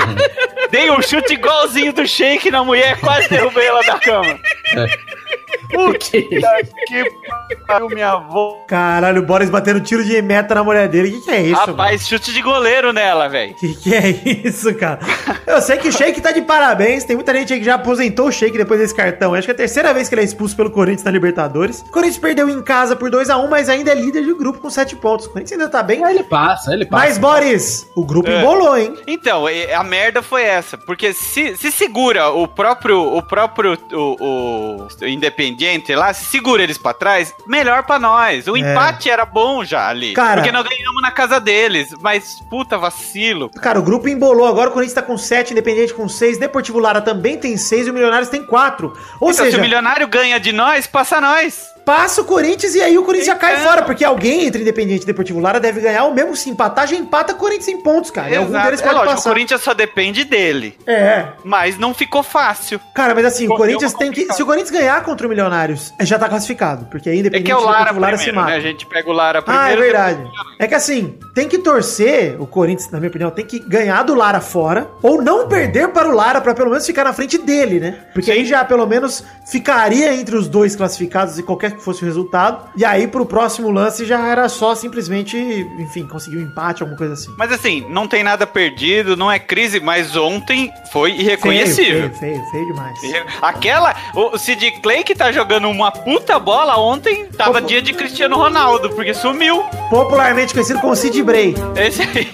[0.70, 4.40] Dei um chute igualzinho do shake na mulher, quase derrubei ela da cama.
[6.00, 6.24] Que-
[7.48, 8.58] Que pariu, minha avó.
[8.68, 11.10] Caralho, o Boris batendo tiro de meta na mulher dele.
[11.10, 11.72] O que, que é isso, mano?
[11.78, 13.54] Rapaz, chute de goleiro nela, velho.
[13.56, 15.00] Que que é isso, cara?
[15.46, 17.04] Eu sei que o Sheik tá de parabéns.
[17.04, 19.34] Tem muita gente aí que já aposentou o Sheik depois desse cartão.
[19.34, 21.82] Acho que é a terceira vez que ele é expulso pelo Corinthians na Libertadores.
[21.82, 24.96] O Corinthians perdeu em casa por 2x1, mas ainda é líder de grupo com 7
[24.96, 25.26] pontos.
[25.28, 26.04] O Corinthians ainda tá bem.
[26.04, 27.06] Ele passa, ele passa.
[27.06, 28.40] Mas, Boris, o grupo É.
[28.42, 28.96] embolou, hein?
[29.08, 34.88] Então, a merda foi essa, porque se, se segura o próprio, o próprio, o, o
[35.60, 38.48] Independiente lá, se segura eles pra trás, melhor pra nós.
[38.48, 40.14] O empate era bom já ali, É.
[40.14, 40.36] Cara.
[40.42, 43.50] porque nós ganhamos na casa deles, mas puta vacilo.
[43.50, 44.48] Cara, o grupo embolou.
[44.48, 47.90] Agora o Corinthians tá com 7, Independente com 6, Deportivo Lara também tem 6 e
[47.90, 48.88] o Milionários tem 4.
[49.20, 51.68] Ou então, se seja, o milionário ganha de nós, passa nós.
[51.90, 53.66] Passa o Corinthians e aí o Corinthians já cai Então.
[53.66, 56.96] fora, porque alguém entre Independente e Deportivo Lara deve ganhar, ou mesmo se empatar, já
[56.96, 58.30] empata o Corinthians em pontos, cara.
[58.30, 58.66] E algum Exato.
[58.66, 59.30] deles É pode lógico, o passar.
[59.32, 62.80] Corinthians só depende dele, É, mas não ficou fácil.
[62.94, 64.32] Cara, mas assim, o Corinthians tem que.
[64.34, 66.86] Se o Corinthians ganhar contra o Milionários, é, já tá classificado.
[66.92, 68.56] Porque aí É independente que é o do Lara Deportivo primeiro, né?
[68.56, 69.68] A gente pega o Lara primeiro.
[69.68, 70.20] Ah, é verdade.
[70.60, 74.14] É que assim, tem que torcer, o Corinthians, na minha opinião, tem que ganhar do
[74.14, 77.80] Lara fora, ou não perder para o Lara, pra pelo menos ficar na frente dele,
[77.80, 77.96] né?
[78.14, 82.06] Porque aí já pelo menos ficaria entre os dois classificados e qualquer que fosse o
[82.06, 82.70] resultado.
[82.76, 85.38] E aí pro próximo lance já era só simplesmente,
[85.80, 87.34] enfim, conseguir um empate, alguma coisa assim.
[87.38, 92.10] Mas assim, não tem nada perdido, não é crise, mas ontem foi irreconhecível.
[92.12, 93.00] Feio, feio, feio, feio demais.
[93.42, 98.36] Aquela, o Sid Clay que tá jogando uma puta bola ontem, tava dia de Cristiano
[98.36, 99.64] Ronaldo, porque sumiu.
[99.90, 101.56] Popularmente conhecido como Sid Bray.
[101.76, 102.30] Esse aí.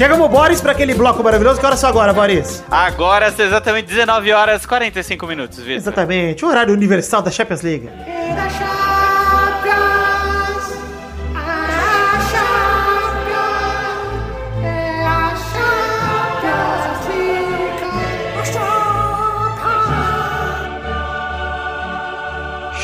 [0.00, 1.60] Chegamos, Boris, pra aquele bloco maravilhoso.
[1.60, 2.64] Que hora são agora, Boris?
[2.70, 5.74] Agora são exatamente 19 horas e 45 minutos, Vitor.
[5.74, 7.86] Exatamente, o horário universal da Champions League.
[7.86, 8.89] Champions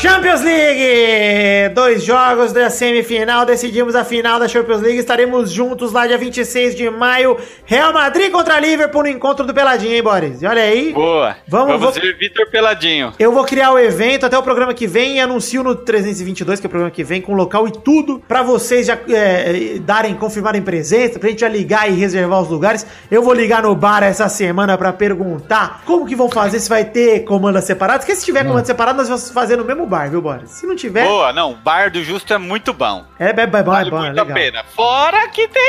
[0.02, 1.74] League!
[1.74, 4.98] Dois jogos da semifinal, decidimos a final da Champions League.
[4.98, 7.36] Estaremos juntos lá dia 26 de maio.
[7.64, 10.42] Real Madrid contra Liverpool no encontro do Peladinho, hein, Boris?
[10.42, 10.92] E olha aí.
[10.92, 11.36] Boa.
[11.48, 13.12] Vamos- Vamos, vou- Vitor Peladinho.
[13.18, 16.66] Eu vou criar o evento até o programa que vem e anuncio no 322, que
[16.66, 20.60] é o programa que vem, com local e tudo, pra vocês já é, darem, confirmarem
[20.62, 22.86] presença, pra gente já ligar e reservar os lugares.
[23.10, 26.84] Eu vou ligar no bar essa semana pra perguntar como que vão fazer, se vai
[26.84, 28.04] ter comandas separadas.
[28.04, 30.50] Porque se tiver comando separado, nós vamos fazer no mesmo bar, viu, Boris?
[30.50, 33.04] Se não tiver, Boa, não, o bar do Justo é muito bom.
[33.18, 34.34] é, é, é bom, é Vale bom, é muito a legal.
[34.36, 34.64] pena.
[34.64, 35.62] Fora que tem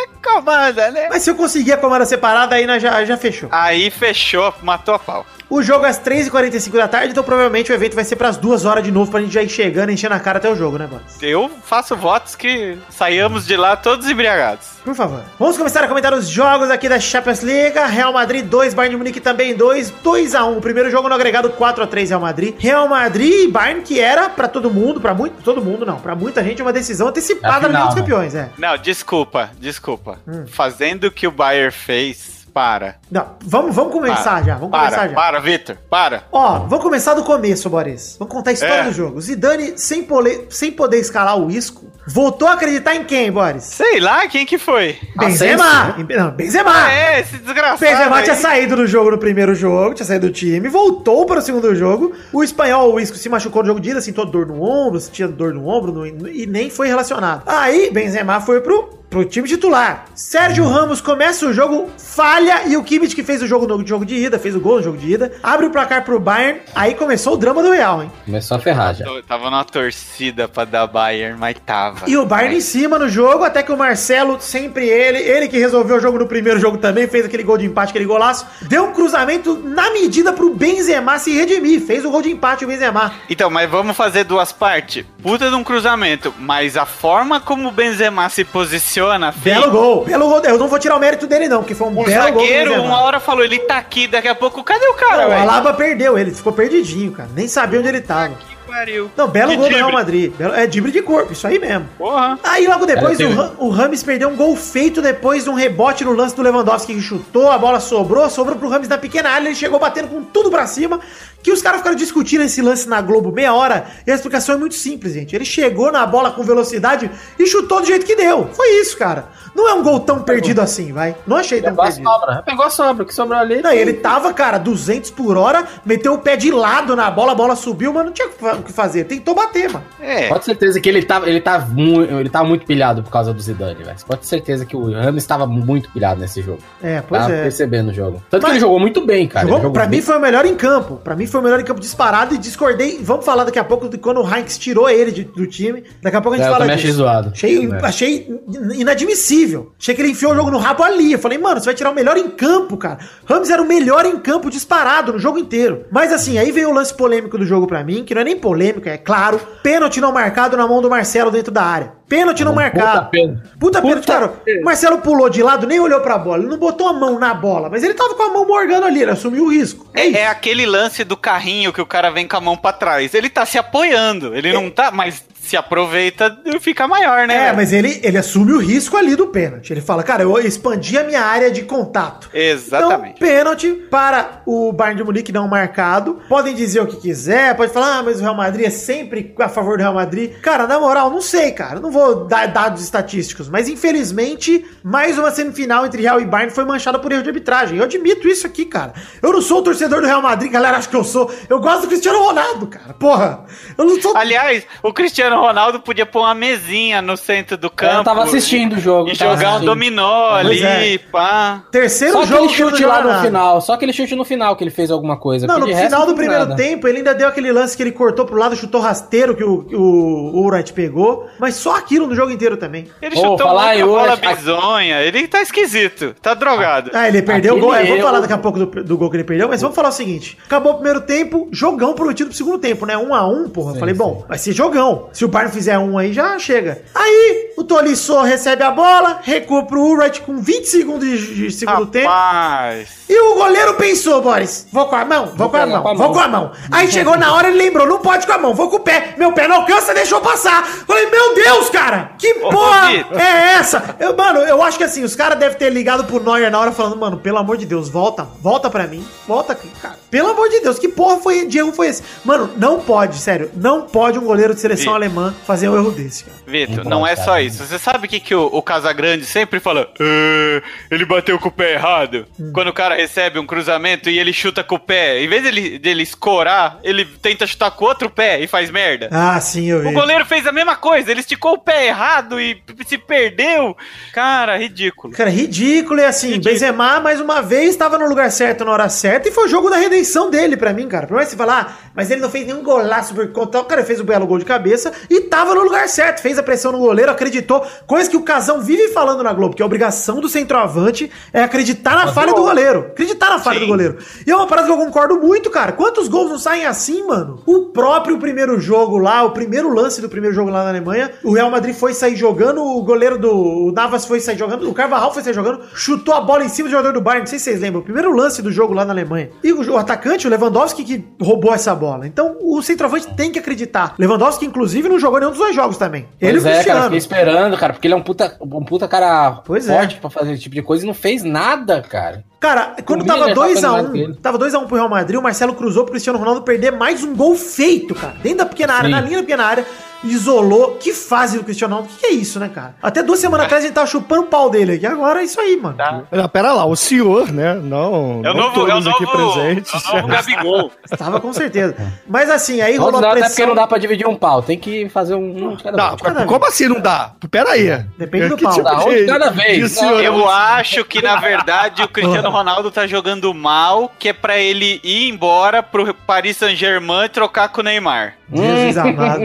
[0.00, 1.08] a, a comanda, né?
[1.08, 3.48] Mas se eu conseguir a comanda separada, aí já, já fechou.
[3.52, 5.26] Aí fechou, matou a pau.
[5.50, 8.64] O jogo é às 3h45 da tarde, então provavelmente o evento vai ser pras duas
[8.64, 10.86] horas de novo, pra gente já ir chegando, enchendo a cara até o jogo, né,
[10.86, 11.20] Boris?
[11.20, 14.68] Eu faço votos que saiamos de lá todos embriagados.
[14.84, 15.22] Por favor.
[15.40, 17.76] Vamos começar a comentar os jogos aqui da Champions League.
[17.76, 20.56] Real Madrid 2, Bayern de Munique também 2, 2 a 1.
[20.56, 22.54] O primeiro jogo no agregado 4 a 3 Real Madrid.
[22.56, 26.14] Real Madrid e Bayern que era pra todo mundo, pra muito, todo mundo não, pra
[26.14, 28.50] muita gente uma decisão antecipada É a na Liga dos final, Campeões, é.
[28.56, 29.89] Não, desculpa, desculpa.
[30.26, 30.44] Hum.
[30.46, 32.96] Fazendo o que o Bayer fez, para.
[33.08, 34.42] Não, vamos, vamos começar Para.
[34.42, 35.14] já, vamos para, começar já.
[35.14, 36.24] Para, Vitor, para.
[36.32, 38.16] Ó, vamos começar do começo, Boris.
[38.18, 38.84] Vamos contar a história É.
[38.84, 39.20] do jogo.
[39.20, 43.62] Zidane, sem, pole- sem poder escalar o Isco, voltou a acreditar em quem, Boris?
[43.62, 44.98] Sei lá quem que foi.
[45.16, 45.94] Benzema!
[46.08, 46.72] Não, Benzema!
[46.74, 47.78] Ah, é, esse desgraçado.
[47.80, 48.24] Benzema aí.
[48.24, 51.72] tinha saído do jogo no primeiro jogo, tinha saído do time, voltou para o segundo
[51.76, 52.12] jogo.
[52.32, 55.28] O espanhol, o Isco, se machucou no jogo de ida, sentou dor no ombro, sentia
[55.28, 57.44] dor no ombro no- e nem foi relacionado.
[57.46, 60.06] Aí, Benzema foi pro, pro time titular.
[60.14, 64.06] Sérgio Ramos começa o jogo, falha, e o Kimmich, que fez o jogo no jogo
[64.06, 66.60] de ida, fez o gol no jogo de ida, abre o placar pro Bayern.
[66.74, 68.12] Aí começou o drama do Real, hein?
[68.24, 69.04] Começou a ferrar já.
[69.04, 72.08] Eu tava numa torcida pra dar Bayern, mas tava.
[72.08, 75.58] E o Bayern em cima no jogo, até que o Marcelo, sempre ele, ele que
[75.58, 78.84] resolveu o jogo no primeiro jogo também, fez aquele gol de empate, aquele golaço, deu
[78.84, 83.12] um cruzamento na medida pro Benzema se redimir, fez o gol de empate o Benzema.
[83.28, 85.04] Então, mas vamos fazer duas partes.
[85.20, 88.99] Puta de um cruzamento, mas a forma como o Benzema se posiciona,
[89.32, 91.88] filho, Belo gol, belo gol, eu não vou tirar o mérito dele não, porque foi
[91.88, 94.62] um O belo gol do zagueiro, uma hora falou, ele tá aqui, daqui a pouco,
[94.62, 95.40] cadê o cara, Não, o?
[95.42, 98.34] Alaba perdeu ele, ficou perdidinho, cara, nem sabia onde ele tava.
[98.34, 99.10] Que pariu.
[99.16, 99.96] Não, belo Que gol do Real drible.
[100.02, 101.86] Madrid, belo- é drible de corpo, isso aí mesmo.
[101.98, 102.38] Porra.
[102.44, 106.04] Aí logo depois Cara, o, o Rames perdeu um gol feito depois de um rebote
[106.04, 109.46] no lance do Lewandowski que chutou, a bola sobrou, sobrou pro Rames na pequena área,
[109.46, 111.00] ele chegou batendo com tudo pra cima,
[111.42, 114.58] que os caras ficaram discutindo esse lance na Globo meia hora, e a explicação é
[114.58, 115.34] muito simples, gente.
[115.34, 118.48] Ele chegou na bola com velocidade e chutou do jeito que deu.
[118.52, 119.26] Foi isso, cara.
[119.54, 121.16] Não é um gol tão perdido assim, vai.
[121.26, 122.08] Não achei tão Pegou a perdido.
[122.08, 122.42] sobra.
[122.42, 123.02] Pegou a sobra.
[123.02, 123.62] O que sobrou ali?
[123.62, 127.32] Não, e ele tava, cara, 200 por hora, meteu o pé de lado na bola,
[127.32, 128.28] a bola subiu, mas não tinha
[128.60, 129.04] o que fa- o que fazer.
[129.04, 129.84] Tentou bater, mano.
[130.00, 130.28] É.
[130.28, 133.32] Pode ter certeza que ele tá, ele, tá mu ele tá muito pilhado por causa
[133.32, 133.96] do Zidane, velho.
[134.06, 136.58] Pode ter certeza que o Ramos estava muito pilhado nesse jogo.
[136.82, 137.42] É, pois Tá é.
[137.42, 138.22] percebendo o jogo.
[138.30, 139.46] Tanto Mas- que ele jogou muito bem, cara.
[139.46, 140.02] Jogou- jogou pra mim bem.
[140.02, 140.96] foi o melhor em campo.
[140.96, 142.98] Pra mim foi o melhor em campo disparado e discordei.
[143.02, 145.84] Vamos falar daqui a pouco de quando o Heinz tirou ele de- do time.
[146.02, 147.30] Daqui a pouco a gente É, eu fala também achei zoado.
[147.32, 147.86] Achei, É.
[147.86, 148.40] achei
[148.84, 149.72] inadmissível.
[149.78, 151.12] Achei que ele enfiou o jogo no rabo ali.
[151.12, 152.98] Eu falei, mano, você vai tirar o melhor em campo, cara.
[153.24, 155.84] Ramos era o melhor em campo disparado no jogo inteiro.
[155.90, 158.36] Mas assim, aí veio o lance polêmico do jogo pra mim, que não é nem
[158.36, 158.49] polêmico,
[158.88, 159.40] é claro.
[159.62, 161.99] Pênalti não marcado na mão do Marcelo dentro da área.
[162.10, 163.08] Pênalti não marcado.
[163.08, 163.40] pênalti.
[163.58, 164.28] Puta pênalti, Puta cara.
[164.28, 164.62] pênalti.
[164.62, 166.42] O Marcelo pulou de lado, nem olhou pra bola.
[166.42, 169.00] Ele não botou a mão na bola, mas ele tava com a mão morgando ali,
[169.02, 169.86] ele assumiu o risco.
[169.94, 170.16] É, isso.
[170.16, 173.14] É, é aquele lance do carrinho que o cara vem com a mão pra trás.
[173.14, 174.34] Ele tá se apoiando.
[174.34, 177.34] Ele não tá, mas se aproveita e fica maior, né?
[177.34, 177.56] É, velho?
[177.56, 179.72] mas ele, ele assume o risco ali do pênalti.
[179.72, 182.28] Ele fala, cara, eu expandi a minha área de contato.
[182.32, 183.14] Exatamente.
[183.16, 186.20] Então, pênalti para o Bayern de Munique não marcado.
[186.28, 189.48] Podem dizer o que quiser, pode falar, ah, mas o Real Madrid é sempre a
[189.48, 190.32] favor do Real Madrid.
[190.40, 191.80] Cara, na moral, não sei, cara.
[191.80, 196.64] Não vou dar dados estatísticos, mas infelizmente, mais uma semifinal entre Real e Bayern foi
[196.64, 197.78] manchada por erro de arbitragem.
[197.78, 198.92] Eu admito isso aqui, cara.
[199.22, 201.30] Eu não sou o torcedor do Real Madrid, galera acha que eu sou.
[201.48, 202.94] Eu gosto do Cristiano Ronaldo, cara.
[202.94, 203.44] Porra.
[203.76, 207.94] Eu não sou Aliás, o Cristiano Ronaldo podia pôr uma mesinha no centro do campo.
[208.00, 209.10] Eu tava assistindo o jogo.
[209.10, 209.64] E jogar um assistindo.
[209.66, 211.64] dominó Pois ali, pá.
[211.70, 213.22] terceiro Só jogo aquele chute lá no nada.
[213.22, 213.60] final.
[213.60, 215.46] Só aquele chute no final que ele fez alguma coisa.
[215.46, 216.56] Não, no final do primeiro nada.
[216.56, 219.62] tempo, ele ainda deu aquele lance que ele cortou pro lado, chutou rasteiro que o,
[219.64, 221.28] que o Urat pegou.
[221.38, 222.86] Mas só aquilo no jogo inteiro também.
[223.02, 225.02] Ele Ô, chutou falar uma em bola Urat- bizonha.
[225.02, 226.14] Ele tá esquisito.
[226.22, 226.90] Tá drogado.
[226.94, 227.74] Ah, ele perdeu o gol.
[227.74, 229.74] É, Aquele vamos falar daqui a pouco do, do gol que ele perdeu, mas vamos
[229.74, 232.96] falar o seguinte: acabou o primeiro tempo, jogão prometido pro segundo tempo, né?
[232.96, 233.72] Um a um, porra.
[233.72, 233.98] Sim, Falei, sim.
[233.98, 235.08] bom, vai ser jogão.
[235.12, 236.82] Se o Bayern fizer um aí, já chega.
[236.94, 241.86] Aí, o Tolisso recebe a bola, recua pro Urrat com 20 segundos de, de segundo
[241.86, 242.08] tempo.
[242.08, 243.00] Rapaz.
[243.08, 245.94] E o goleiro pensou, Boris, vou com a mão, vou, com a mão, com a
[245.94, 246.12] vou mão.
[246.12, 246.52] com a mão.
[246.70, 249.14] Aí chegou na hora, ele lembrou, não pode com a mão, vou com o pé.
[249.18, 250.64] Meu pé não alcança, deixou passar.
[250.64, 251.79] Falei, meu Deus, cara,
[252.18, 253.96] que Ô, porra é essa?
[253.98, 256.72] Eu, mano, eu acho que assim, os caras devem ter ligado pro Neuer na hora
[256.72, 259.98] falando, mano, pelo amor de Deus, volta, volta pra mim, volta aqui, cara.
[260.10, 262.02] Pelo amor de Deus, que porra foi, de erro foi esse?
[262.24, 264.96] Mano, não pode, sério, não pode um goleiro de seleção Vitor.
[264.96, 266.36] alemã fazer um erro desse, cara.
[266.46, 267.42] Vitor, Não é só cara.
[267.42, 267.64] isso.
[267.64, 269.88] Você sabe o que, que o, o Casagrande sempre fala?
[270.00, 272.26] "Ah, ele bateu com o pé errado.
[272.38, 272.50] Hum.
[272.52, 275.78] Quando o cara recebe um cruzamento e ele chuta com o pé, em vez dele,
[275.78, 279.08] dele escorar, ele tenta chutar com o outro pé e faz merda.
[279.12, 279.86] Ah, sim, eu vi.
[279.88, 283.76] O goleiro fez a mesma coisa, ele esticou o pé errado e se perdeu.
[284.12, 285.12] Cara, ridículo.
[285.14, 286.54] Cara, ridículo e assim, Ridículo.
[286.54, 289.70] Benzema mais uma vez estava no lugar certo na hora certa e foi o jogo
[289.70, 291.06] da redenção dele pra mim, cara.
[291.06, 293.64] Por mais que você falar, ah, mas ele não fez nenhum golaço por conta, o
[293.64, 296.72] cara fez o belo gol de cabeça e tava no lugar certo, fez a pressão
[296.72, 300.28] no goleiro, acreditou, coisa que o Casão vive falando na Globo, que a obrigação do
[300.28, 303.66] centroavante é acreditar na falha do goleiro, acreditar na falha Sim.
[303.66, 303.98] do goleiro.
[304.26, 305.72] E é uma parada que eu concordo muito, cara.
[305.72, 307.42] Quantos gols não saem assim, mano?
[307.46, 311.32] O próprio primeiro jogo lá, o primeiro lance do primeiro jogo lá na Alemanha, o
[311.32, 315.12] Real Madrid foi sair jogando, o goleiro do o Navas foi sair jogando, o Carvajal
[315.12, 317.44] foi sair jogando, chutou a bola em cima do jogador do Bayern, não sei se
[317.46, 319.30] vocês lembram, o primeiro lance do jogo lá na Alemanha.
[319.42, 322.06] E o, o atacante, o Lewandowski, que roubou essa bola.
[322.06, 323.94] Então, o centroavante tem que acreditar.
[323.98, 326.06] Lewandowski, inclusive, não jogou nenhum dos dois jogos também.
[326.20, 328.64] Ele e Pois o é, cara, fiquei esperando, cara, porque ele é um puta, um
[328.64, 329.76] puta cara Pois é.
[329.76, 332.24] forte pra fazer esse tipo de coisa e não fez nada, cara.
[332.40, 334.18] Cara, quando tava Miller tá fazendo mais 2x1, dele.
[334.22, 337.36] tava 2x1 pro Real Madrid, o Marcelo cruzou pro Cristiano Ronaldo perder mais um gol
[337.36, 338.14] feito, cara.
[338.22, 338.92] Dentro da pequena área, Sim.
[338.94, 339.66] na linha da pequena área,
[340.02, 340.76] isolou.
[340.80, 341.92] Que fase do Cristiano Ronaldo?
[341.92, 342.74] O que, que é isso, né, cara?
[342.82, 344.86] Até duas semanas atrás a gente tava chupando o pau dele aqui.
[344.86, 345.76] Agora é isso aí, mano.
[345.76, 346.02] Tá.
[346.10, 347.54] Não, pera lá, o senhor, né?
[347.54, 349.72] Não, É o não novo, é o todos aqui novo, presentes.
[349.92, 350.72] é o Gabigol.
[350.96, 351.76] Tava com certeza.
[352.08, 353.48] Mas assim, aí Não, rolou não, a até porque pressão.
[353.48, 356.00] não dá pra dividir um pau, tem que fazer um, um de cada Não, vez.
[356.00, 357.12] cada como assim não dá?
[357.30, 357.84] Pera aí.
[357.98, 358.52] Depende do Que pau.
[358.54, 359.76] tipo Dá um de cada vez.
[360.02, 364.80] Eu acho que, na verdade, o Cristiano Ronaldo tá jogando mal, que é pra ele
[364.82, 368.14] ir embora pro Paris Saint-Germain e trocar com o Neymar.
[368.32, 369.22] Jesus amado.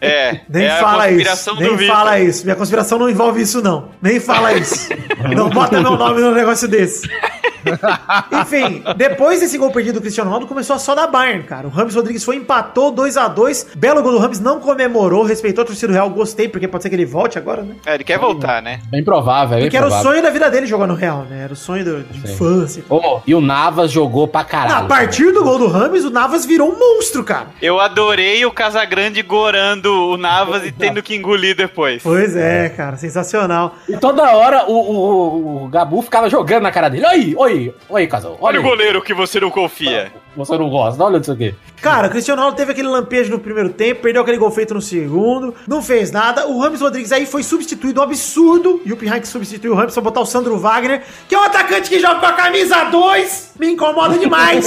[0.00, 1.54] É, Nem é fala isso.
[1.56, 2.44] Nem fala isso.
[2.44, 3.90] Minha conspiração não envolve isso, não.
[4.00, 4.88] Nem fala isso.
[5.34, 7.08] não bota meu nome num negócio desse.
[8.40, 11.66] Enfim, depois desse gol perdido do Cristiano Ronaldo, começou a só da Bayern, cara.
[11.66, 15.62] O Rames Rodrigues foi, empatou 2 a 2 Belo gol do Rames, não comemorou, respeitou
[15.62, 16.10] a torcida do Real.
[16.10, 17.74] Gostei, porque pode ser que ele volte agora, né?
[17.84, 18.80] É, ele quer voltar, né?
[18.88, 20.10] Bem provável, é bem Porque era o provável.
[20.12, 21.44] sonho da vida dele jogar no Real, né?
[21.44, 22.32] Era o sonho do- de Sim.
[22.34, 22.84] infância.
[22.88, 24.88] Ô, e o Navas jogou pra a caralho.
[24.88, 27.46] partir do gol do Rames, o Navas virou um monstro, cara.
[27.60, 32.02] Eu adorei o Casagrande gorando o Navas e tendo que engolir depois.
[32.02, 33.74] Pois é, cara, sensacional.
[33.88, 37.06] E toda hora o, o, o- o Gabu ficava jogando na cara dele.
[37.06, 37.55] Oi, oi,
[37.88, 38.36] oi, casal.
[38.40, 40.12] Olha Olha, o goleiro que você não confia.
[40.36, 41.54] Você não gosta, olha isso aqui.
[41.80, 44.82] Cara, o Cristiano Ronaldo teve aquele lampejo no primeiro tempo, perdeu aquele gol feito no
[44.82, 46.46] segundo, não fez nada.
[46.46, 48.80] O Rames Rodrigues aí foi substituído, um absurdo.
[48.84, 51.88] E o Pirrank substituiu o Rames pra botar o Sandro Wagner, que é um atacante
[51.88, 53.52] que joga com a camisa 2.
[53.58, 54.66] Me incomoda demais.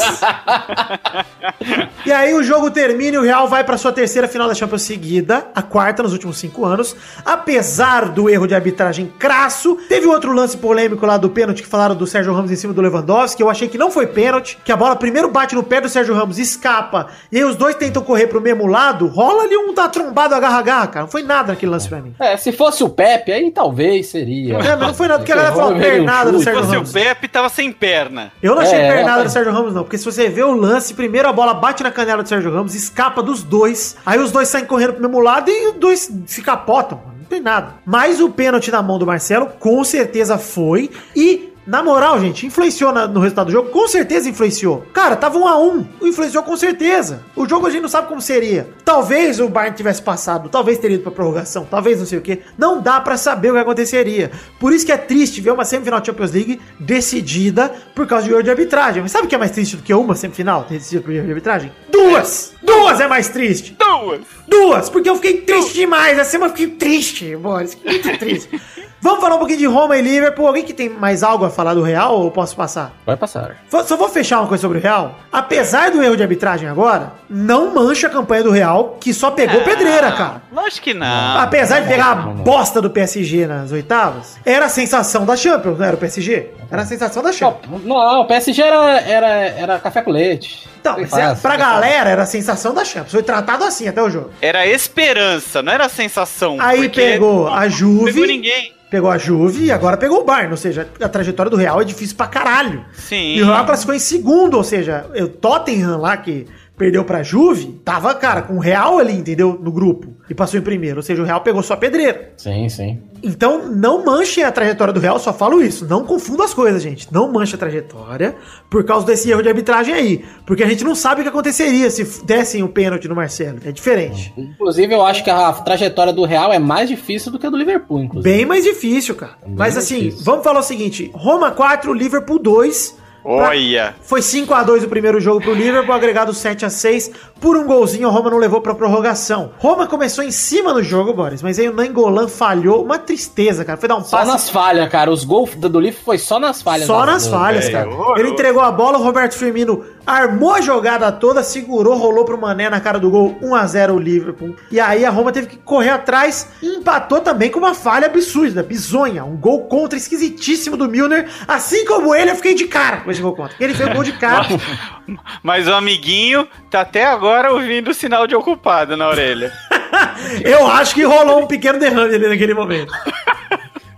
[2.05, 4.81] e aí o jogo termina e o Real vai pra sua terceira final da Champions
[4.81, 6.95] seguida, a quarta nos últimos cinco anos.
[7.23, 11.95] Apesar do erro de arbitragem crasso, teve outro lance polêmico lá do pênalti que falaram
[11.95, 14.75] do Sérgio Ramos em cima do Lewandowski, eu achei que não foi pênalti, que a
[14.75, 18.27] bola primeiro bate no pé do Sérgio Ramos, escapa, e aí os dois tentam correr
[18.27, 21.05] pro mesmo lado, rola ali um tá trombado agarra-agarra, cara.
[21.05, 22.13] Não foi nada naquele lance pra mim.
[22.19, 24.55] É, se fosse o Pepe, aí talvez seria.
[24.55, 26.39] É, mas não foi nada, porque a galera falou um pernada do chute.
[26.39, 26.89] Se Sérgio fosse Ramos.
[26.89, 28.31] o Pepe, tava sem perna.
[28.41, 29.23] Eu não achei É, pernada é.
[29.25, 29.83] do Sérgio Ramos, não.
[29.83, 32.75] Porque se você vê o lance, primeiro a bola bate na canela do Sérgio Ramos,
[32.75, 33.95] escapa dos dois.
[34.05, 36.97] Aí os dois saem correndo pro mesmo lado e os dois se capotam.
[37.05, 37.19] mano.
[37.19, 37.75] Não tem nada.
[37.85, 40.89] Mas o pênalti na mão do Marcelo, com certeza foi.
[41.15, 41.48] E.
[41.69, 43.69] Na moral, gente, influenciou na- no resultado do jogo?
[43.69, 44.83] Com certeza influenciou.
[44.91, 45.85] Cara, tava um a um.
[46.01, 47.21] Influenciou com certeza.
[47.35, 48.67] O jogo a gente não sabe como seria.
[48.83, 52.39] Talvez o Bayern tivesse passado, talvez teria ido pra prorrogação, talvez não sei o que.
[52.57, 54.31] Não dá pra saber o que aconteceria.
[54.59, 58.31] Por isso que é triste ver uma semifinal de Champions League decidida por causa de
[58.33, 59.03] erro de arbitragem.
[59.03, 61.31] Mas sabe o que é mais triste do que uma semifinal decidida por erro de
[61.31, 61.71] arbitragem?
[61.91, 62.53] Duas!
[62.63, 63.77] Duas é mais triste!
[63.77, 64.21] Duas!
[64.47, 64.89] Duas!
[64.89, 66.17] Porque eu fiquei triste demais.
[66.17, 67.77] Essa semana eu fiquei triste, Boris.
[67.85, 68.49] Muito triste.
[69.01, 70.45] Vamos falar um pouquinho de Roma e Liverpool.
[70.45, 72.91] Alguém que tem mais algo a falar do Real ou eu posso passar?
[73.05, 73.55] Vai passar.
[73.69, 75.15] Só vou fechar uma coisa sobre o Real.
[75.31, 79.61] Apesar do erro de arbitragem agora, não mancha a campanha do Real, que só pegou
[79.61, 80.41] pedreira, cara.
[80.51, 81.39] Lógico que não.
[81.39, 85.85] Apesar de pegar a bosta do PSG nas oitavas, era a sensação da Champions, não
[85.85, 86.49] era o PSG?
[86.69, 87.81] Era a sensação da Champions.
[87.83, 90.67] Não, não, o PSG era, era, era café com leite.
[90.79, 91.57] Então, Foi é- pra fácil.
[91.59, 93.11] galera era a sensação da Champions.
[93.11, 94.31] Foi tratado assim até o jogo.
[94.41, 96.57] Era esperança, não era sensação.
[96.59, 98.13] Aí pegou a Não Juve.
[98.13, 98.73] pegou ninguém.
[98.89, 100.49] Pegou a Juve e agora pegou o Bayern.
[100.51, 102.83] Ou seja, a trajetória do Real é difícil pra caralho.
[102.93, 103.35] Sim.
[103.35, 106.47] E o Real classificou em segundo, ou seja, o Tottenham lá, que
[106.79, 109.59] perdeu pra Juve, tava, cara, com o Real ali, entendeu?
[109.61, 110.15] No grupo.
[110.29, 110.97] E passou em primeiro.
[110.97, 112.31] Ou seja, o Real pegou só pedreira.
[112.37, 113.01] Sim, sim.
[113.21, 115.85] Então, não manchem a trajetória do Real, só falo isso.
[115.85, 117.11] Não confunda as coisas, gente.
[117.11, 118.33] Não manche a trajetória
[118.69, 120.25] por causa desse erro de arbitragem aí.
[120.45, 123.59] Porque a gente não sabe o que aconteceria se dessem o pênalti no Marcelo.
[123.65, 124.33] É diferente.
[124.37, 127.57] Inclusive, eu acho que a trajetória do Real é mais difícil do que a do
[127.57, 128.33] Liverpool, inclusive.
[128.37, 129.37] Bem mais difícil, cara.
[129.45, 130.23] Mas assim, difícil.
[130.23, 133.08] vamos falar o seguinte: Roma 4, Liverpool 2.
[133.23, 133.95] Olha.
[134.01, 137.65] Foi 5 a 2 o primeiro jogo pro Liverpool, agregado 7 a 6 Por um
[137.65, 139.51] golzinho, a Roma não levou pra prorrogação.
[139.57, 142.83] Roma começou em cima no jogo, Boris, mas aí o Nangolan falhou.
[142.83, 143.77] Uma tristeza, cara.
[143.77, 145.11] Foi dar um Só passe nas falhas, cara.
[145.11, 146.87] Os gols do, Liverpool foi só nas falhas.
[146.87, 147.89] Só nas falhas, cara.
[148.17, 152.69] Ele entregou a bola, o Roberto Firmino armou a jogada toda, segurou, rolou pro Mané
[152.69, 154.55] na cara do gol, 1x0 o Liverpool.
[154.71, 158.63] E aí a Roma teve que correr atrás e empatou também com uma falha absurda,
[158.63, 159.23] bizonha.
[159.23, 161.29] Um gol contra esquisitíssimo do Milner.
[161.47, 163.55] Assim como ele, eu fiquei de cara com esse gol contra.
[163.59, 164.47] Ele fez gol de cara.
[165.43, 169.51] Mas o amiguinho tá até agora ouvindo o sinal de ocupado na orelha.
[170.43, 172.91] Eu acho que rolou um pequeno derrame ali naquele momento.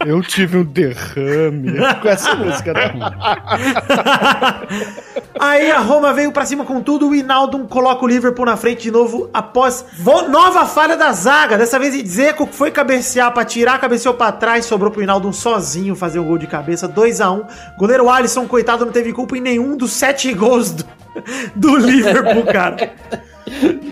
[0.05, 2.93] Eu tive um derrame com essa música, né?
[5.39, 8.83] Aí a Roma veio pra cima com tudo, o Hinaldo coloca o Liverpool na frente
[8.83, 9.85] de novo após
[10.29, 11.57] nova falha da zaga.
[11.57, 16.19] Dessa vez Dzeko foi cabecear pra tirar, cabeceou pra trás, sobrou pro Hinaldo sozinho fazer
[16.19, 17.43] um gol de cabeça, 2 a 1
[17.77, 20.85] Goleiro Alisson, coitado, não teve culpa em nenhum dos sete gols do,
[21.55, 22.93] do Liverpool, cara.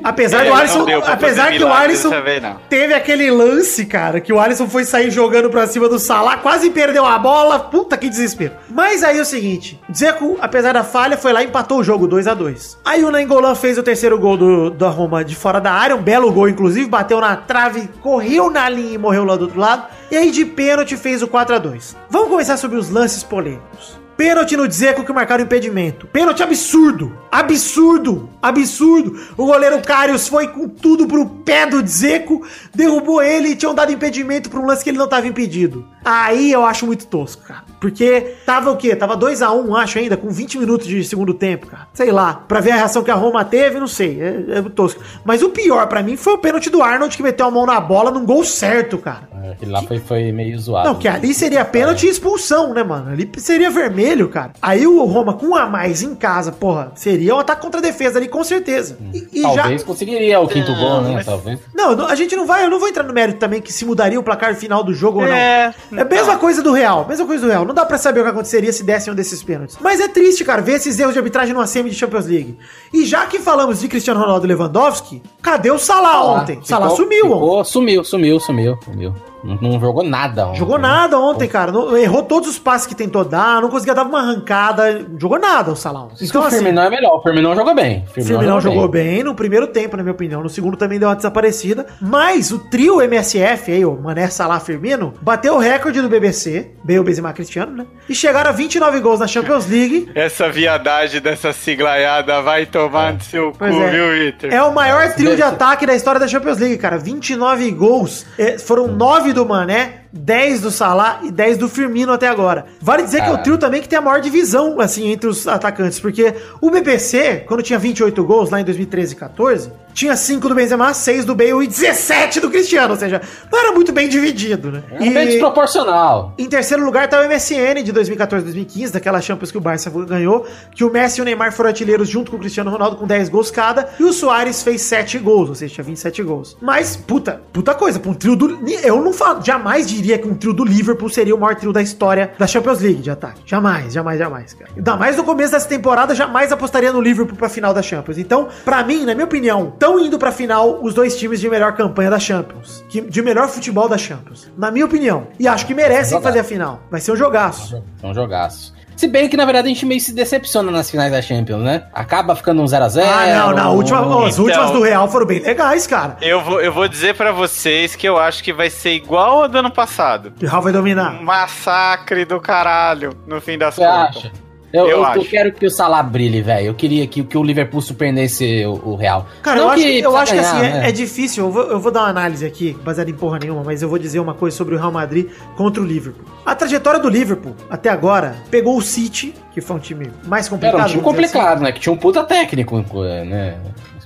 [0.03, 4.39] Apesar do Não Alisson, apesar que o Alisson vez, teve aquele lance, cara, que o
[4.39, 8.53] Alisson foi sair jogando pra cima do Salah, quase perdeu a bola, puta que desespero.
[8.69, 12.07] Mas aí é o seguinte, Dzeko, apesar da falha, foi lá e empatou o jogo
[12.07, 15.59] 2 a 2 Aí o Nangolan fez o terceiro gol do, da Roma de fora
[15.59, 19.35] da área, um belo gol, inclusive, bateu na trave, correu na linha e morreu lá
[19.35, 19.87] do outro lado.
[20.11, 23.99] E aí de pênalti fez o 4 a 2 Vamos começar sobre os lances polêmicos.
[24.19, 26.05] Pênalti no Dzeko que marcaram impedimento.
[26.07, 27.17] Pênalti absurdo.
[27.31, 28.29] Absurdo.
[28.41, 29.17] Absurdo.
[29.37, 33.93] O goleiro Karius foi com tudo pro pé do Dzeko, derrubou ele e tinham dado
[33.93, 35.85] impedimento pra um lance que ele não tava impedido.
[36.03, 37.63] Aí eu acho muito tosco, cara.
[37.79, 38.93] Porque tava o quê?
[38.93, 41.87] Tava 2 a 1 acho ainda, com 20 minutos de segundo tempo, cara.
[41.93, 42.43] Sei lá.
[42.45, 44.21] Pra ver a reação que a Roma teve, não sei.
[44.21, 45.01] É, é tosco.
[45.23, 47.79] Mas o pior pra mim foi o pênalti do Arnold que meteu a mão na
[47.79, 49.28] bola num gol certo, cara.
[49.43, 50.87] É, Aquele lá foi, foi meio zoado.
[50.89, 53.11] Não, que ali seria pênalti e expulsão, né, mano?
[53.11, 54.51] Ali seria vermelho, cara.
[54.61, 57.83] Aí o Roma com um a mais em casa, porra, seria um ataque contra a
[57.83, 58.97] defesa ali, com certeza.
[59.13, 59.87] E, e Talvez já.
[59.87, 61.11] conseguiria o quinto gol, né?
[61.15, 61.59] mas- Talvez.
[61.75, 63.85] Não, não, a gente não vai, eu não vou entrar no mérito também que se
[63.85, 65.33] mudaria o placar final do jogo ou não.
[65.33, 67.65] É, É a mesma coisa do Real, mesma coisa do Real.
[67.65, 69.77] Não dá pra saber o que aconteceria se dessem um desses pênaltis.
[69.81, 72.57] Mas é triste, cara, ver esses erros de arbitragem numa semi de Champions League.
[72.93, 76.53] E já que falamos de Cristiano Ronaldo e Lewandowski, cadê o Salah ontem?
[76.55, 77.33] Ficou- Salah sumiu ontem.
[77.39, 79.13] ficou- Sumiu, sumiu, sumiu, sumiu.
[79.43, 80.57] Não, jogou nada ontem.
[80.59, 81.71] Jogou nada ontem, cara.
[81.71, 85.05] Não- errou todos os passes que tentou dar, não conseguia dar uma arrancada.
[85.17, 86.09] Jogou nada o Salão.
[86.17, 87.17] Que o Firminão é melhor.
[87.17, 88.03] O Firminão jogou bem.
[88.09, 89.23] O Firmino jogou bem.
[89.23, 90.41] no primeiro tempo, na minha opinião.
[90.43, 91.85] No segundo também deu uma desaparecida.
[92.01, 97.03] Mas o trio MSF, aí, o Mané Salah Firmino, bateu o recorde do BBC, Bale,
[97.03, 97.85] Benzema, Cristiano, né?
[98.07, 100.09] E chegaram a 29 gols na Champions League.
[100.15, 103.89] Essa viadagem dessa siglaiada vai tomar no seu cu, Pois é.
[103.91, 104.51] viu, Vitor?
[104.53, 106.97] É o maior trio de ataque da história da Champions League, cara.
[106.97, 108.25] 29 gols.
[108.37, 112.65] É, foram 9 do Mané, 10 do Salah e 10 do Firmino até agora.
[112.81, 113.43] Vale dizer que é o Caralho.
[113.43, 115.99] trio também que tem a maior divisão, assim, entre os atacantes.
[115.99, 120.55] Porque o BBC, quando tinha 28 gols lá em 2013 e 14, tinha 5 do
[120.55, 122.93] Benzema, 6 do Bale e 17 do Cristiano.
[122.93, 124.83] Ou seja, não era muito bem dividido, né?
[124.91, 126.33] É bem desproporcional.
[126.37, 130.47] Em terceiro lugar tá o MSN de 2014 2015, daquela Champions que o Barça ganhou,
[130.73, 133.29] que o Messi e o Neymar foram artilheiros junto com o Cristiano Ronaldo com 10
[133.29, 136.57] gols cada, e o Soares fez 7 gols, ou seja, tinha 27 gols.
[136.61, 138.59] Mas, puta, puta coisa, pra um trio do...
[138.83, 141.81] Eu não falo, jamais diria que um trio do Liverpool seria o maior trio da
[141.81, 143.41] história da Champions League de ataque.
[143.45, 144.71] Jamais, jamais, jamais, cara.
[144.75, 148.17] Ainda mais no começo dessa temporada, jamais apostaria no Liverpool pra final da Champions.
[148.17, 151.75] Então, pra mim, na minha opinião, estão indo pra final os dois times de melhor
[151.75, 154.49] campanha da Champions, de melhor futebol da Champions.
[154.57, 155.27] Na minha opinião.
[155.39, 156.81] E acho que merecem fazer a final.
[156.89, 157.83] Vai ser um jogaço.
[158.01, 158.78] É um jogaço.
[158.99, 161.83] Se bem que, na verdade, a gente meio se decepciona nas finais da Champions, né?
[161.93, 163.01] Acaba ficando um 0x0.
[163.01, 163.75] Ah, não, não.
[163.77, 166.17] Última, as Então- últimas do Real foram bem legais, cara.
[166.21, 169.47] Eu vou, eu vou dizer pra vocês que eu acho que vai ser igual ao
[169.47, 170.33] do ano passado.
[170.41, 171.13] O Real vai Um dominar.
[171.23, 174.31] massacre do caralho, no fim das Você acha?
[174.71, 176.67] Eu, Eu eu, quero que o Salah brilhe, velho.
[176.67, 179.27] Eu queria que, que o Liverpool surpreendesse o, o Real.
[179.41, 180.89] Cara, Não eu acho, que, eu acho que assim, ganhar, é, né?
[180.89, 181.45] é difícil.
[181.45, 183.97] Eu vou, eu vou dar uma análise aqui, baseada em porra nenhuma, mas eu vou
[183.97, 186.25] dizer uma coisa sobre o Real Madrid contra o Liverpool.
[186.45, 190.75] A trajetória do Liverpool, até agora, pegou o City, que foi um time mais complicado.
[190.75, 191.17] Era um time dizer assim.
[191.17, 191.71] complicado, né?
[191.71, 192.79] Que tinha um puta técnico,
[193.25, 193.57] né?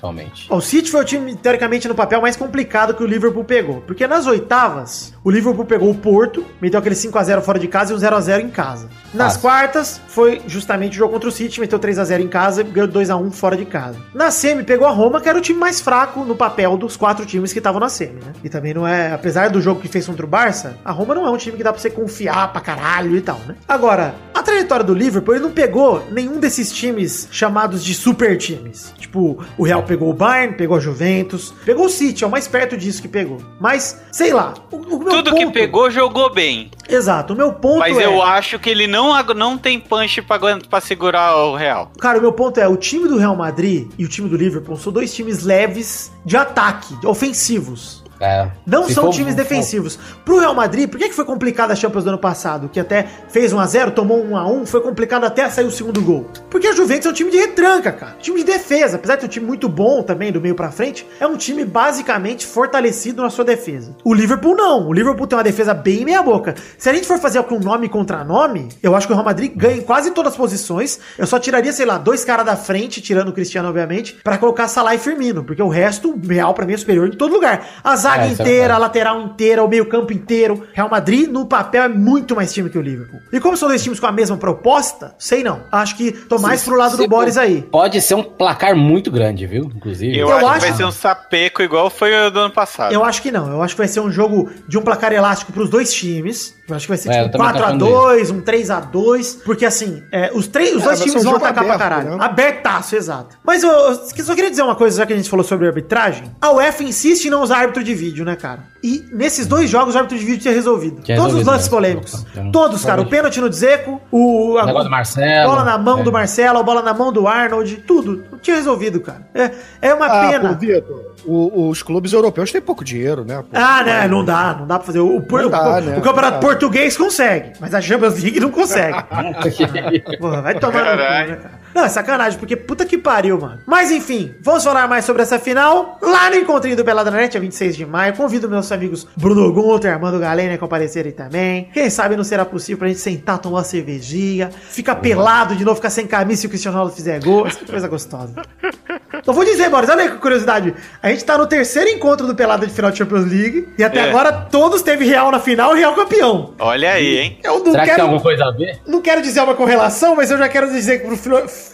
[0.04, 0.48] Principalmente.
[0.50, 3.82] O City foi o time, teoricamente, no papel mais complicado que o Liverpool pegou.
[3.82, 7.96] Porque nas oitavas, o Liverpool pegou o Porto, meteu aquele 5x0 fora de casa e
[7.96, 8.90] um 0x0 em casa.
[9.14, 9.42] Nas Fácil.
[9.42, 13.32] quartas, foi justamente o jogo contra o City, meteu 3x0 em casa e ganhou 2x1
[13.32, 13.98] fora de casa.
[14.14, 17.26] Na semi, pegou a Roma, que era o time mais fraco no papel dos quatro
[17.26, 18.34] times que estavam na semi, né?
[18.44, 21.26] E também não é, apesar do jogo que fez contra o Barça, a Roma não
[21.26, 23.56] é um time que dá pra você confiar pra caralho e tal, né?
[23.68, 28.94] Agora, a trajetória do Liverpool, ele não pegou nenhum desses times chamados de super times.
[28.98, 32.48] Tipo, o Real pegou o Bayern, pegou a Juventus, pegou o City, é o mais
[32.48, 33.38] perto disso que pegou.
[33.60, 36.72] Mas, sei lá, o, o Tudo que ponto- pegou, jogou bem.
[36.90, 38.06] Exato, o meu ponto Mas é...
[38.06, 41.92] eu acho que ele não, não tem punch pra, aguent- pra segurar o Real.
[42.00, 44.76] Cara, o meu ponto é, o time do Real Madrid e o time do Liverpool
[44.78, 48.03] são dois times leves de ataque, ofensivos.
[48.24, 50.00] É, Não se são for- times defensivos.
[50.24, 52.70] Pro Real Madrid, por que, que foi complicado a Champions do ano passado?
[52.70, 56.28] Que até fez 1x0, tomou 1x1, foi complicado até sair o segundo gol.
[56.50, 58.16] Porque a Juventus é um time de retranca, cara.
[58.22, 58.96] Time de defesa.
[58.96, 61.66] Apesar de ter um time muito bom também, do meio pra frente, é um time
[61.66, 63.96] basicamente fortalecido na sua defesa.
[64.04, 64.88] O Liverpool não.
[64.88, 66.56] O Liverpool tem uma defesa bem meia boca.
[66.78, 69.52] Se a gente for fazer com nome contra nome, eu acho que o Real Madrid
[69.56, 71.00] ganha em quase todas as posições.
[71.18, 74.68] Eu só tiraria, sei lá, dois caras da frente, tirando o Cristiano, obviamente, pra colocar
[74.68, 75.44] Salah e Firmino.
[75.44, 77.68] Porque o resto, o Real pra mim é superior em todo lugar.
[77.84, 80.68] A zaga É, isso é inteira, a lateral inteira, o meio-campo inteiro.
[80.74, 83.20] Real Madrid, no papel, é muito mais time que o Liverpool.
[83.32, 85.62] E como são dois times com a mesma proposta, sei não.
[85.72, 87.62] Acho que tô mais Se- pro lado do Boris aí.
[87.64, 89.72] Pode ser um placar muito grande, viu?
[89.76, 90.18] Inclusive.
[90.18, 92.94] Eu, Eu acho, acho- que vai ser um sapeco igual foi o do ano passado.
[92.94, 93.50] Eu acho que não.
[93.52, 96.56] Eu acho que vai ser um jogo de um placar elástico pros dois times.
[96.68, 99.42] Eu acho que vai ser É, tipo um também tô achando 4x2, um 3x2.
[99.44, 102.18] Porque assim, é, os, três, os É, dois ser times vão atacar pra aberto, caralho.
[102.18, 102.26] né?
[102.26, 103.38] Abertaço, exato.
[103.44, 106.24] Mas eu, eu só queria dizer uma coisa, já que a gente falou sobre arbitragem.
[106.42, 108.60] A UEFA insiste em não usar árbitro de vídeo, né, cara?
[108.84, 111.02] E nesses dois jogos o árbitro de vídeo tinha resolvido.
[111.02, 111.72] Tinha Todos os resolvido, lances né?
[111.72, 112.26] polêmicos.
[112.32, 113.02] Então, Todos, cara.
[113.02, 114.58] O pênalti no Dzeko, o...
[114.58, 115.50] a- do Marcelo.
[115.50, 116.04] Bola na mão É.
[116.04, 118.24] do Marcelo, a bola na mão do Arnold, tudo.
[118.42, 119.28] Tinha resolvido, cara.
[119.34, 119.52] É,
[119.82, 120.50] é uma Ah, pena.
[120.54, 123.38] pô, Vitor, o- os clubes europeus têm pouco dinheiro, né?
[123.42, 123.48] pô?
[123.54, 124.08] Ah, né?
[124.08, 125.00] Não dá, não dá pra fazer.
[125.00, 125.98] O, dá, o- né?
[125.98, 128.98] o campeonato português consegue, mas a Champions League não consegue.
[130.20, 131.30] Porra, vai tomar no cu, Caralho.
[131.32, 131.63] né, cara?
[131.74, 133.60] Não, é sacanagem, porque puta que pariu, mano.
[133.66, 137.36] Mas enfim, vamos falar mais sobre essa final lá no encontrinho do Pelada na Net,
[137.38, 138.14] a 26 de maio.
[138.16, 141.70] Convido meus amigos Bruno Gunter, Armando Galena a comparecerem também.
[141.74, 145.76] Quem sabe não será possível pra gente sentar, tomar uma cervejinha, ficar pelado de novo,
[145.76, 147.48] ficar sem camisa se o Cristiano Ronaldo fizer gol.
[147.48, 148.34] Essa coisa gostosa.
[149.26, 150.74] Eu vou dizer, Boris, olha aí que curiosidade.
[151.02, 153.70] A gente tá no terceiro encontro do Pelada de final de Champions League.
[153.78, 154.10] E até É.
[154.10, 156.54] agora todos teve Real na final e Real campeão.
[156.60, 157.40] Olha aí, hein?
[157.44, 158.82] Eu não Será que tem quero, alguma coisa a ver?
[158.88, 161.18] não quero dizer uma correlação, mas eu já quero dizer que pro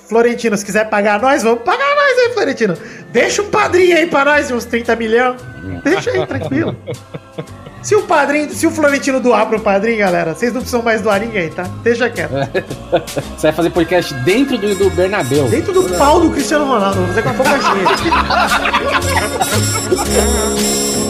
[0.07, 2.77] Florentino, se quiser pagar nós, vamos pagar nós aí, Florentino.
[3.11, 5.41] Deixa um padrinho aí pra nós, de uns 30 milhões.
[5.83, 6.75] Deixa aí, tranquilo.
[7.81, 11.21] Se o padrinho, se o Florentino doar pro padrinho, galera, vocês não precisam mais doar
[11.21, 11.63] ninguém, tá?
[11.81, 12.31] Deixa quieto.
[13.37, 15.47] Você vai fazer podcast dentro do, do Bernabéu.
[15.47, 17.69] Dentro do pau do Cristiano Ronaldo, vou fazer com a boca cheia.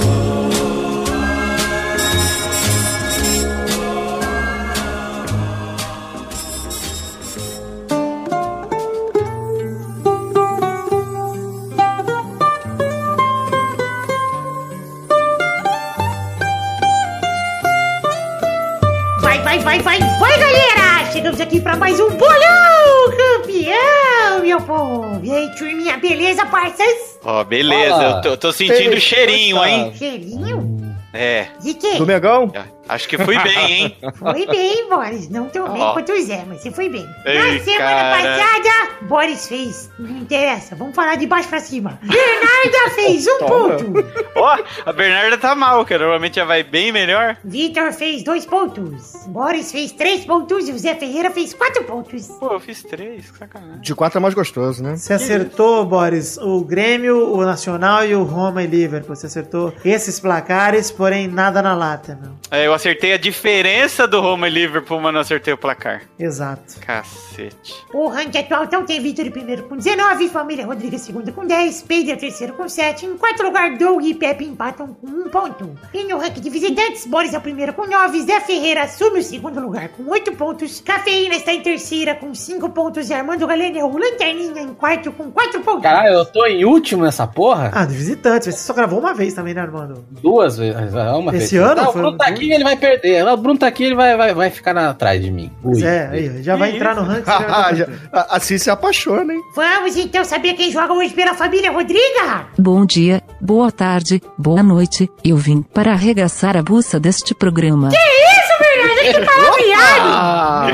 [21.40, 25.22] Chegamos aqui pra mais um bolão campeão, meu povo!
[25.24, 27.18] E aí, turminha, beleza, parças?
[27.24, 27.96] Ó, beleza.
[27.96, 28.18] Fala.
[28.18, 29.94] Eu tô, tô sentindo Ei, cheirinho, hein?
[29.96, 30.98] Cheirinho?
[31.14, 31.48] É.
[31.62, 31.96] De quê?
[31.96, 32.52] Do Megão?
[32.90, 33.98] Acho que fui bem, hein?
[34.16, 35.30] Foi bem, Boris.
[35.30, 35.94] Não tão bem Ó.
[35.94, 37.08] quanto o Zé, mas você foi bem.
[37.26, 38.18] Ei, Na semana cara.
[38.18, 39.90] passada, Boris fez.
[40.00, 42.00] Não interessa, vamos falar de baixo pra cima.
[42.02, 43.76] Bernarda fez um Toma.
[43.78, 44.06] ponto.
[44.36, 47.38] Ó, a Bernarda tá mal, que normalmente já vai bem melhor.
[47.44, 49.14] Vitor fez dois pontos.
[49.28, 52.28] Boris fez três pontos e o Zé Ferreira fez quatro pontos.
[52.40, 53.82] Pô, eu fiz três, que sacanagem.
[53.82, 54.96] De quatro é mais gostoso, né?
[54.98, 59.16] Você acertou, Boris, o Grêmio, o Nacional e o Roma e Liverpool.
[59.16, 62.32] Você acertou esses placares, porém nada na lata, meu.
[62.52, 66.04] É, eu acertei a diferença do Roma e Liverpool, mas não acertei o placar.
[66.18, 66.80] Exato.
[66.80, 67.76] Cacete.
[67.94, 71.82] O ranking atual então tem Vitor em primeiro com 19, Família Rodrigues segundo com 10,
[71.84, 75.78] Pedro em terceiro com 7, em quarto lugar Doug e Pepe empatam com 1 ponto.
[75.94, 79.24] E no ranking de visitantes, Boris é o primeiro com 9, Zé Ferreira assume o
[79.24, 83.78] segundo lugar com 8 pontos, Cafeína está em terceira com 5 pontos e Armando Galeno
[83.78, 85.84] é o Lanterninha em quarto com 4 pontos.
[85.84, 87.72] Caralho, eu tô em último nessa porra?
[87.74, 88.56] Ah, de visitantes.
[88.56, 90.06] Você só gravou uma vez também, né, Armando?
[90.10, 90.94] Duas vezes.
[90.96, 91.70] é Uma Esse vez.
[91.72, 93.28] ano Ah, o foi- tá aqui, ele vai perder.
[93.28, 95.52] Ah, O Bruno tá aqui, ele vai, vai, vai ficar na- atrás de mim.
[95.64, 95.72] Ui.
[95.74, 97.26] Pois é, aí, já vai entrar no ranking.
[97.26, 99.42] já vai já- a- assim se apaixona, hein?
[99.56, 102.48] Vamos então saber quem joga hoje pela família Rodriga?
[102.58, 105.10] Bom dia, boa tarde, boa noite.
[105.24, 107.90] Eu vim para arregaçar a buça deste programa.
[107.90, 110.74] Isso, Bernardo, que palavreado!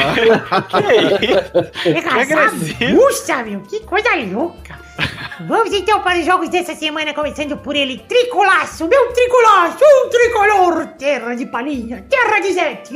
[0.69, 2.05] Que isso?
[2.09, 2.41] Arrasado.
[2.55, 2.97] agressivo.
[2.97, 4.64] Puxa, meu, que coisa louca.
[5.47, 10.87] Vamos então para os jogos dessa semana, começando por ele, Tricolaço, meu Tricolaço, um tricolor,
[10.97, 12.95] terra de palhinha, terra de Zete.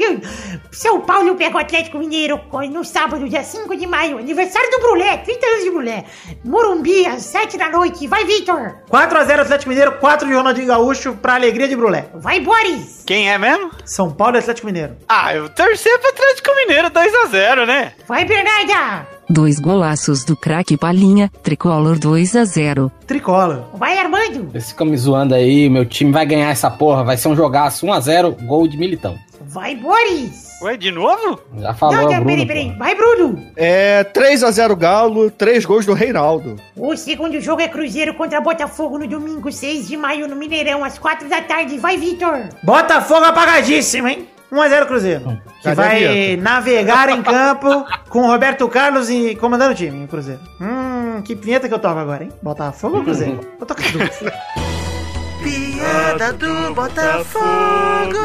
[0.71, 2.39] São Paulo pega o Atlético Mineiro
[2.71, 6.05] no sábado, dia 5 de maio, aniversário do Brulé, 30 anos de Brulé.
[6.43, 8.75] Morumbi, às 7 da noite, vai Vitor.
[8.89, 12.09] 4x0 Atlético Mineiro, 4 de Ronaldinho Gaúcho, pra alegria de Brulé.
[12.15, 13.03] Vai Boris.
[13.05, 13.71] Quem é mesmo?
[13.85, 14.95] São Paulo e Atlético Mineiro.
[15.07, 17.93] Ah, eu torci pro Atlético Mineiro 2x0, né?
[18.07, 19.18] Vai Bernarda.
[19.31, 22.91] Dois golaços do craque Palinha, Tricolor 2 a 0.
[23.05, 23.63] Tricolor.
[23.75, 24.49] Vai Armando.
[24.51, 27.85] Vocês ficam me zoando aí, meu time vai ganhar essa porra, vai ser um jogaço
[27.85, 29.19] 1x0, gol de Militão.
[29.41, 30.49] Vai Boris.
[30.63, 31.39] Ué, de novo?
[31.59, 32.25] Já falou, não, não, Bruno.
[32.25, 32.77] peraí, peraí.
[32.77, 33.45] Vai Bruno.
[33.55, 36.55] É 3x0 Galo, 3 gols do Reinaldo.
[36.75, 40.97] O segundo jogo é Cruzeiro contra Botafogo no domingo, 6 de maio, no Mineirão, às
[40.97, 41.77] 4 da tarde.
[41.77, 42.49] Vai Vitor.
[42.63, 44.27] Botafogo apagadíssimo, hein?
[44.51, 45.41] 1x0 Cruzeiro.
[45.61, 46.41] Que Cadê a vai vinheta?
[46.43, 50.41] navegar em campo com o Roberto Carlos e comandando o time, o Cruzeiro.
[50.59, 52.31] Hum, que vinheta que eu toco agora, hein?
[52.41, 53.39] Botafogo ou Cruzeiro?
[53.57, 54.19] Vou tocar duas.
[55.43, 58.17] Piada do Botafogo.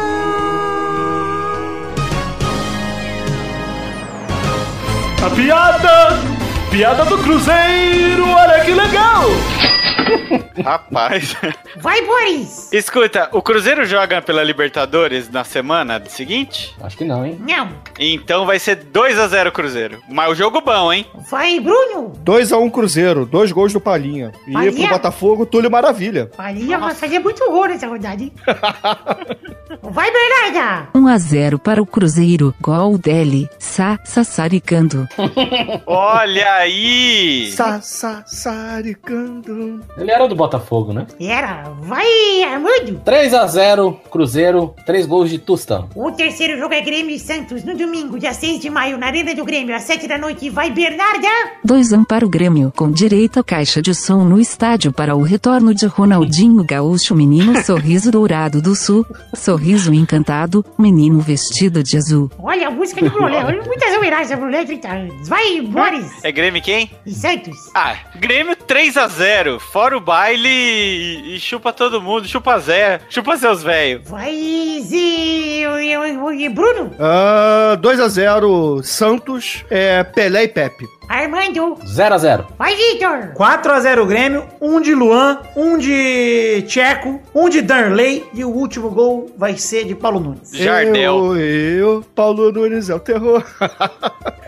[5.24, 6.18] A piada!
[6.70, 9.22] Piada do Cruzeiro, olha que legal!
[10.64, 11.36] Rapaz.
[11.76, 12.72] Vai Boris.
[12.72, 16.74] Escuta, o Cruzeiro joga pela Libertadores na semana seguinte?
[16.80, 17.38] Acho que não, hein?
[17.40, 17.68] Não.
[17.98, 20.00] Então vai ser 2x0 Cruzeiro.
[20.08, 21.06] Mas o jogo bom, hein?
[21.30, 22.12] Vai Bruno.
[22.24, 24.32] 2x1 Cruzeiro, 2 gols do Palinha.
[24.46, 24.72] E Palinha?
[24.88, 26.26] pro Botafogo, Túlio Maravilha.
[26.36, 28.32] Palinha vai fazer muito gol nessa rodada, hein?
[29.82, 30.88] Vai Bernarda.
[30.94, 35.06] 1 a 0 para o Cruzeiro, gol dele, Sa, sassaricando.
[35.86, 37.50] Olha aí!
[37.52, 39.80] Sa, sa, saricando.
[39.96, 41.06] Ele era do Botafogo, né?
[41.20, 41.64] Era.
[41.82, 43.00] Vai Armando.
[43.04, 45.88] 3x0, Cruzeiro, 3 gols de Tostão.
[45.94, 49.34] O terceiro jogo é Grêmio e Santos no domingo, dia 6 de maio, na Arena
[49.34, 50.50] do Grêmio, às 7 da noite.
[50.50, 51.28] Vai Bernarda.
[51.64, 55.22] 2 1 para o Grêmio, com direito à caixa de som no estádio para o
[55.22, 62.30] retorno de Ronaldinho Gaúcho, menino sorriso dourado do sul, sorriso encantado, menino vestido de azul.
[62.38, 63.44] Olha a música de Brulé.
[63.44, 65.28] Olha muitas homenagens a Brulé 30 anos.
[65.28, 66.24] Vai Boris.
[66.24, 66.90] É Grêmio quem?
[67.06, 67.56] E Santos.
[67.74, 69.60] Ah, Grêmio 3x0.
[69.60, 72.26] Fora o baile e, e chupa todo mundo.
[72.26, 73.00] Chupa Zé.
[73.10, 74.08] Chupa seus velhos.
[74.08, 74.54] Vai
[76.32, 76.90] e Bruno.
[76.98, 80.86] Ah, 2x0 Santos, é, Pelé e Pepe.
[81.08, 81.76] Armando.
[81.84, 82.46] 0x0.
[82.58, 83.32] Vai Vitor.
[83.34, 89.30] 4x0 Grêmio, um de Luan, um de Tcheco, um de Darley e o último gol
[89.36, 90.50] vai ser de Paulo Nunes.
[90.52, 91.36] Jardel.
[91.36, 93.44] Eu, eu, Paulo Nunes é o terror.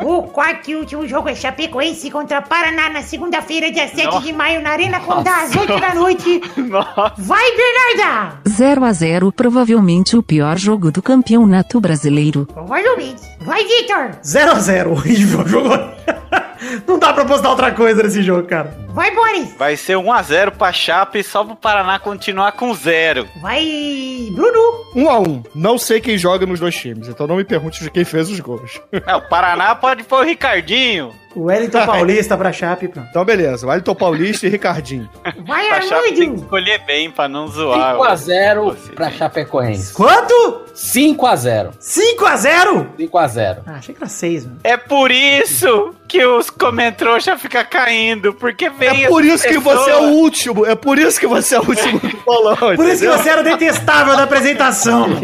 [0.01, 4.21] O quarto e último jogo é Chapecoense contra Paraná na segunda-feira, dia 7 Nossa.
[4.21, 6.41] de maio, na Arena Condá, às 8 da noite.
[6.57, 7.15] Nossa.
[7.19, 8.39] Vai, Bernarda!
[8.49, 12.47] 0 a 0 provavelmente o pior jogo do campeonato brasileiro.
[12.47, 13.23] Provavelmente.
[13.41, 14.11] Vai, Vitor!
[14.23, 15.71] 0x0, horrível jogo.
[16.87, 18.77] Não dá pra postar outra coisa nesse jogo, cara.
[18.89, 19.55] Vai, Boris!
[19.57, 23.29] Vai ser 1x0 pra Chape só pro Paraná continuar com zero.
[23.41, 23.65] Vai,
[24.33, 24.85] Bruno!
[24.95, 25.47] 1x1.
[25.55, 28.41] Não sei quem joga nos dois times, então não me pergunte de quem fez os
[28.41, 28.81] gols.
[28.93, 31.13] É, o Paraná pode pôr o Ricardinho.
[31.37, 33.07] O Wellington Paulista pra Chape, pronto.
[33.11, 33.67] Então, beleza.
[33.67, 35.09] Wellington Paulista e Ricardinho.
[35.47, 37.95] Vai, A Chape tem que escolher bem pra não zoar.
[37.97, 39.11] 5x0 Você pra.
[39.11, 39.93] Chapecoense.
[39.93, 40.63] Quanto?
[40.75, 41.71] 5x0.
[41.79, 42.87] 5x0?
[42.99, 43.59] 5x0.
[43.67, 44.59] Ah, achei que era 6, mano.
[44.65, 49.77] É por isso que os comentrouxa fica caindo, porque vem É por isso que pessoa-
[49.77, 50.67] você é o último.
[50.67, 52.57] É por isso que você é o último do bolão.
[52.57, 53.19] Por isso que entendeu?
[53.19, 55.07] você era o detestável da apresentação.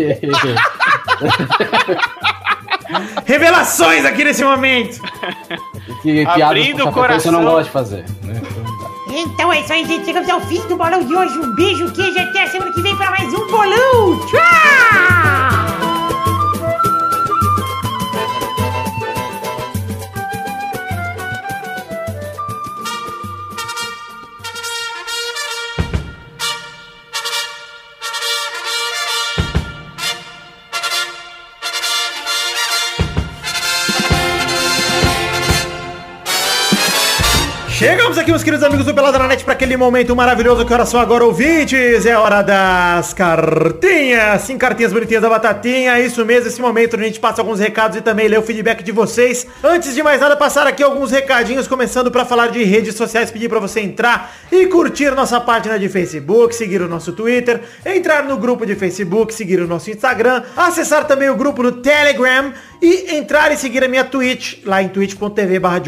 [3.25, 5.01] Revelações aqui nesse momento.
[6.03, 7.43] que Abrindo o Chapecoense eu não coração.
[7.45, 8.05] gosto de fazer.
[8.23, 8.41] né?
[8.43, 8.93] Então.
[9.15, 10.05] Então é isso aí, gente.
[10.07, 11.39] Chegamos ao fim do bolão de hoje.
[11.39, 12.19] Um beijo, queijo.
[12.19, 14.19] Até a semana que vem para mais um bolão.
[14.29, 15.62] Tchau!
[37.83, 40.89] Chegamos aqui, meus queridos amigos do Pelada na Net, para aquele momento maravilhoso que horas
[40.89, 42.07] são agora, ouvintes.
[42.07, 44.43] É hora das cartinhas.
[44.43, 45.99] Sim, cartinhas bonitinhas da Batatinha.
[45.99, 48.85] Isso mesmo, esse momento onde a gente passa alguns recados e também lê o feedback
[48.85, 49.49] de vocês.
[49.65, 53.49] Antes de mais nada, passar aqui alguns recadinhos, começando para falar de redes sociais, pedir
[53.49, 58.37] para você entrar e curtir nossa página de Facebook, seguir o nosso Twitter, entrar no
[58.37, 63.51] grupo de Facebook, seguir o nosso Instagram, acessar também o grupo do Telegram e entrar
[63.51, 65.83] e seguir a minha Twitch, lá em twitch.tv barra.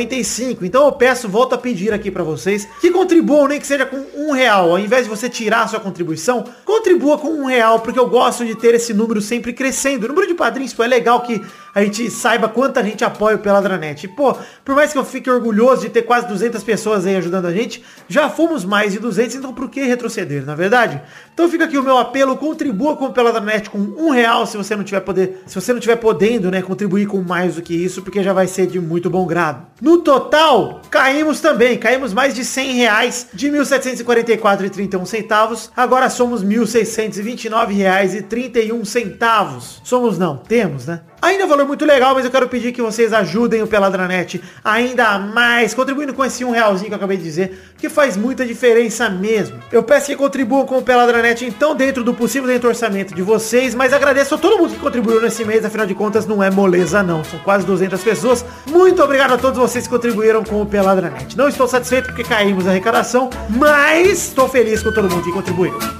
[0.00, 0.64] 195.
[0.64, 4.04] Então eu peço, volto a pedir aqui para vocês que contribuam, nem que seja com
[4.16, 4.70] um real.
[4.70, 8.44] Ao invés de você tirar a sua contribuição, contribua com um real, porque eu gosto
[8.44, 10.04] de ter esse número sempre crescendo.
[10.04, 11.40] O número de padrinhos, pô, é legal que
[11.74, 14.08] a gente saiba quanta gente apoia o Peladranet.
[14.08, 17.52] Pô, por mais que eu fique orgulhoso de ter quase 200 pessoas aí ajudando a
[17.52, 21.00] gente, já fomos mais de 200, então por que retroceder, na é verdade?
[21.32, 24.74] Então fica aqui o meu apelo, contribua com o Peladranet com um real, se você
[24.76, 28.02] não tiver poder, se você não tiver podendo, né, contribuir com mais do que isso,
[28.02, 29.66] porque já vai ser de muito bom grado.
[29.80, 37.74] No total, caímos também, caímos mais de 100 reais, de 1.744,31 centavos, agora somos 1.629
[37.74, 39.80] reais e 31 centavos.
[39.84, 41.00] Somos não, temos, né?
[41.22, 44.40] Ainda é um valor muito legal, mas eu quero pedir que vocês ajudem o Peladranet
[44.64, 48.44] ainda mais, contribuindo com esse um realzinho que eu acabei de dizer, que faz muita
[48.46, 49.58] diferença mesmo.
[49.70, 53.22] Eu peço que contribuam com o Peladranet, então, dentro do possível dentro do orçamento de
[53.22, 56.50] vocês, mas agradeço a todo mundo que contribuiu nesse mês, afinal de contas, não é
[56.50, 58.44] moleza não, são quase 200 pessoas.
[58.66, 61.36] Muito obrigado a todos vocês que contribuíram com o Peladranet.
[61.36, 65.99] Não estou satisfeito porque caímos a arrecadação, mas estou feliz com todo mundo que contribuiu.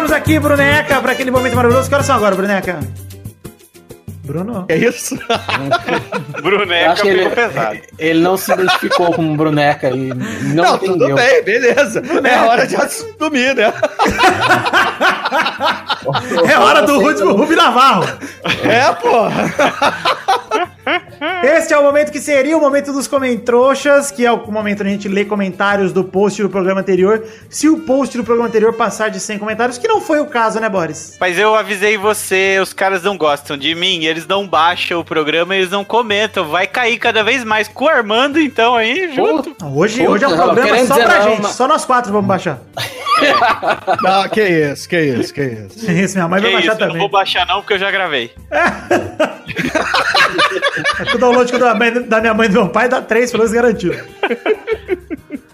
[0.00, 1.86] Chegamos aqui, Bruneca, para aquele momento maravilhoso.
[1.86, 2.80] Que horas são agora, Bruneca?
[4.24, 4.64] Bruno?
[4.66, 5.14] É isso?
[6.42, 7.78] Bruneca acho que ele, ficou pesado.
[7.98, 10.08] ele não se identificou como boneca e
[10.54, 11.16] não, Não, tudo entendeu.
[11.16, 12.02] bem, beleza.
[12.24, 13.74] É hora de assumir, né?
[16.50, 18.04] É hora do último Rubi Navarro.
[18.64, 19.52] É, porra.
[21.42, 24.88] Este é o momento que seria o momento dos comentroxas, que é o momento onde
[24.88, 27.22] a gente lê comentários do post do programa anterior.
[27.48, 30.58] Se o post do programa anterior passar de 100 comentários, que não foi o caso,
[30.60, 31.16] né, Boris?
[31.20, 35.54] Mas eu avisei você, os caras não gostam de mim, eles não baixam o programa,
[35.54, 36.48] eles não comentam.
[36.48, 39.54] Vai cair cada vez mais com o Armando, então, aí, junto.
[39.74, 42.26] Hoje, Puta, hoje é um programa só pra não, gente, mas- só nós quatro vamos
[42.28, 42.58] baixar.
[44.02, 45.90] Não, que isso, que isso, que isso.
[45.90, 46.98] Isso, minha mãe Que vai baixar isso, eu não também.
[47.00, 48.30] vou baixar não, porque eu já gravei.
[51.00, 53.00] É que o download da minha mãe- da minha mãe e do meu pai dá
[53.02, 53.96] três, pelo menos garantido.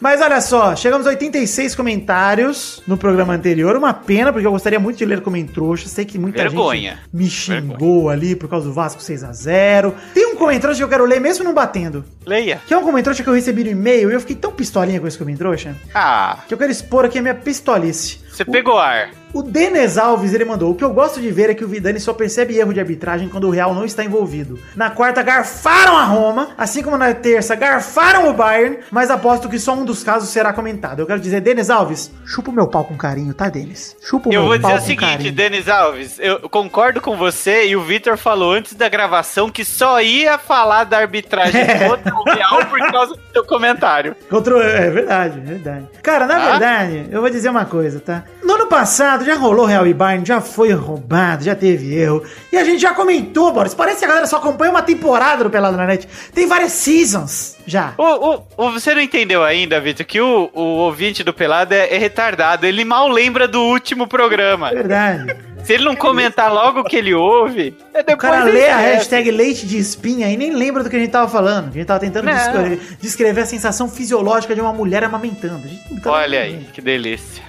[0.07, 3.75] Mas olha só, chegamos a 86 comentários no programa anterior.
[3.75, 5.89] Uma pena, porque eu gostaria muito de ler como trouxa.
[5.89, 6.91] Sei que muita Vergonha.
[6.93, 9.93] gente me xingou ali por causa do Vasco 6x0.
[10.15, 12.05] Tem um comentário que eu quero ler, mesmo não batendo.
[12.25, 12.61] Leia.
[12.65, 15.09] Que é um comentário que eu recebi no e-mail e eu fiquei tão pistolinha com
[15.09, 18.21] esse comentário Ah, que eu quero expor aqui a minha pistolice.
[18.31, 19.11] você pegou ar.
[19.33, 20.71] O Denis Alves, ele mandou.
[20.71, 23.29] O que eu gosto de ver é que o Vidani só percebe erro de arbitragem
[23.29, 24.59] quando o Real não está envolvido.
[24.75, 29.59] Na quarta, garfaram a Roma, assim como na terça, garfaram o Bayern, mas aposto que
[29.59, 31.01] só um dos casos será comentado.
[31.01, 33.95] Eu quero dizer, Denis Alves, chupa o meu pau com carinho, tá, Denis?
[34.01, 35.33] Chupa o Eu meu vou dizer pau o com seguinte, carinho.
[35.33, 40.01] Denis Alves, eu concordo com você e o Vitor falou antes da gravação que só
[40.01, 44.17] ia falar da arbitragem contra o Real por causa do seu comentário.
[44.31, 44.57] Contra...
[44.63, 45.87] É verdade, é verdade.
[46.03, 46.51] Cara, na Ah?
[46.53, 48.25] verdade, eu vou dizer uma coisa, tá?
[48.43, 52.23] No ano passado já rolou Real e Bayern, já foi roubado, já teve erro.
[52.53, 53.75] E a gente já comentou, Boris.
[53.75, 56.09] Parece que a galera só acompanha uma temporada do Pelado na Net.
[56.35, 57.93] Tem várias seasons já.
[57.99, 61.95] O, o- o- você não entendeu ainda, Vitor, que o, o ouvinte do Pelado é,
[61.95, 62.65] é retardado.
[62.65, 64.71] Ele mal lembra do último programa.
[64.71, 65.37] Verdade.
[65.65, 68.69] Se ele não comentar logo o que ele ouve, é O depois cara ele lê
[68.69, 71.71] a hashtag leite de espinha e nem lembra do que a gente tava falando.
[71.71, 75.63] A gente tava tentando descrever, descrever a sensação fisiológica de uma mulher amamentando.
[76.05, 77.43] Olha aí, que delícia.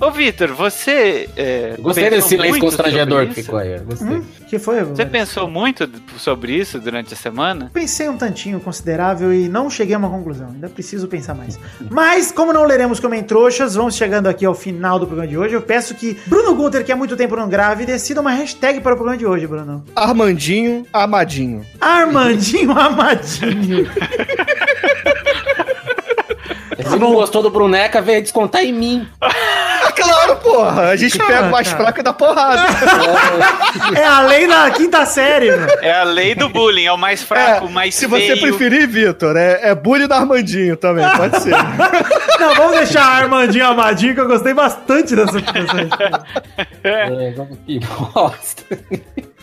[0.00, 1.28] Ô, Vitor, você.
[1.36, 3.80] É, Gostei desse silêncio muito constrangedor que ficou aí.
[4.00, 4.22] Hum?
[4.48, 4.84] que foi?
[4.84, 7.68] Você pensou muito sobre isso durante a semana?
[7.74, 10.50] Pensei um tantinho considerável e não cheguei a uma conclusão.
[10.50, 11.58] Ainda preciso pensar mais.
[11.90, 15.54] Mas, como não leremos comentroxas, vamos chegando aqui ao final do programa de hoje.
[15.54, 18.94] Eu peço que Bruno Gunter, que há muito tempo não grave, decida uma hashtag para
[18.94, 19.84] o programa de hoje, Bruno.
[19.96, 21.66] Armandinho, Amadinho.
[21.80, 23.88] Armandinho Amadinho.
[26.88, 29.06] Se não gostou do Bruneca, veio descontar em mim.
[30.28, 30.82] Claro, porra.
[30.88, 32.62] A gente pega o mais fraco e dá porrada.
[33.94, 35.78] É a lei da quinta série, velho.
[35.82, 38.40] É a lei do bullying, é o mais fraco, o mais se você feio.
[38.40, 41.54] preferir, Vitor, é, é bullying do Armandinho também, pode ser.
[42.38, 46.24] Não, vamos deixar a Armandinho amadinho, que eu gostei bastante dessa dessa-
[46.84, 47.34] É,
[47.66, 48.64] que bosta.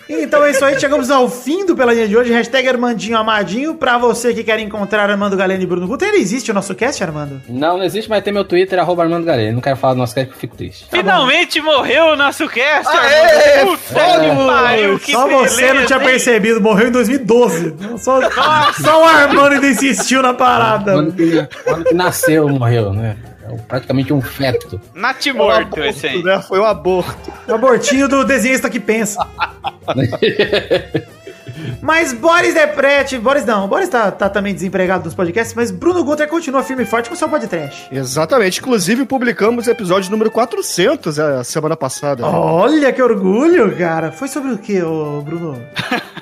[0.08, 2.32] Então é isso aí, chegamos ao fim do Peladinha de hoje.
[2.32, 3.74] Hashtag Armandinho Amadinho.
[3.76, 7.04] Pra você que quer encontrar Armando Galeno e Bruno Guter, ele existe o nosso cast,
[7.04, 7.42] Armando?
[7.50, 9.52] Não, não existe, mas tem meu Twitter, arroba Armando Galera.
[9.52, 10.86] Não quero falar do nosso cast porque eu fico triste.
[10.92, 13.78] Finalmente morreu o nosso cast, Aê, Armando.
[13.78, 13.86] Puta
[14.20, 16.06] que pariu, que Só você não beleza, tinha hein?
[16.06, 17.76] percebido, morreu em 2012.
[17.98, 18.20] Só,
[18.82, 20.94] só o Armando ainda insistiu na parada.
[20.94, 23.16] Quando que, quando que nasceu, morreu, né?
[23.48, 24.80] É praticamente um feto.
[24.94, 26.24] Nat morto esse aí.
[26.24, 26.42] Né?
[26.42, 27.32] Foi um aborto.
[27.48, 29.26] O abortinho do desenhista que pensa.
[31.82, 36.28] Mas Boris Deprete, Boris não, Boris tá, tá também desempregado nos podcasts, mas Bruno Guter
[36.28, 37.88] continua firme e forte com seu podcast.
[37.92, 38.60] Exatamente.
[38.60, 42.26] Inclusive, publicamos o episódio número 400 a semana passada.
[42.26, 44.12] Olha que orgulho, cara.
[44.12, 45.62] Foi sobre o que, Bruno?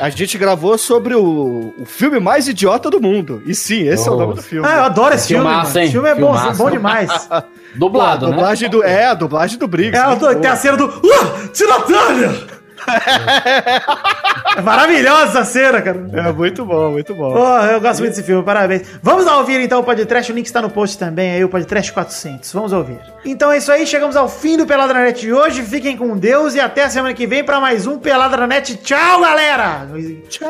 [0.00, 3.42] A gente gravou sobre o, o filme mais idiota do mundo.
[3.44, 4.66] E sim, esse é o nome do filme.
[4.66, 5.44] Ah, eu adoro esse filme.
[5.44, 5.78] Filmaço, mano.
[5.78, 5.84] hein?
[5.84, 6.58] Esse filme é bom, Filmaço.
[6.62, 7.28] bom demais.
[7.76, 8.34] Dublado, a né?
[8.34, 9.96] dublagem do, é, a dublagem do Briggs.
[9.96, 10.86] É, tô- tem a cena do.
[10.86, 12.59] Uh, Tinatária!
[14.56, 16.06] É maravilhosa essa cena, cara.
[16.12, 17.32] É muito bom, muito bom.
[17.32, 18.82] Pô, eu gosto muito desse filme, parabéns.
[19.02, 21.92] Vamos lá ouvir então o podcast, o link está no post também, aí o podcast
[21.92, 22.52] 400.
[22.52, 22.98] Vamos ouvir.
[23.24, 25.62] Então é isso aí, chegamos ao fim do Pelada na Net de hoje.
[25.62, 28.76] Fiquem com Deus e até a semana que vem para mais um Pelada na Net.
[28.76, 29.86] Tchau, galera!
[30.28, 30.48] Tchau.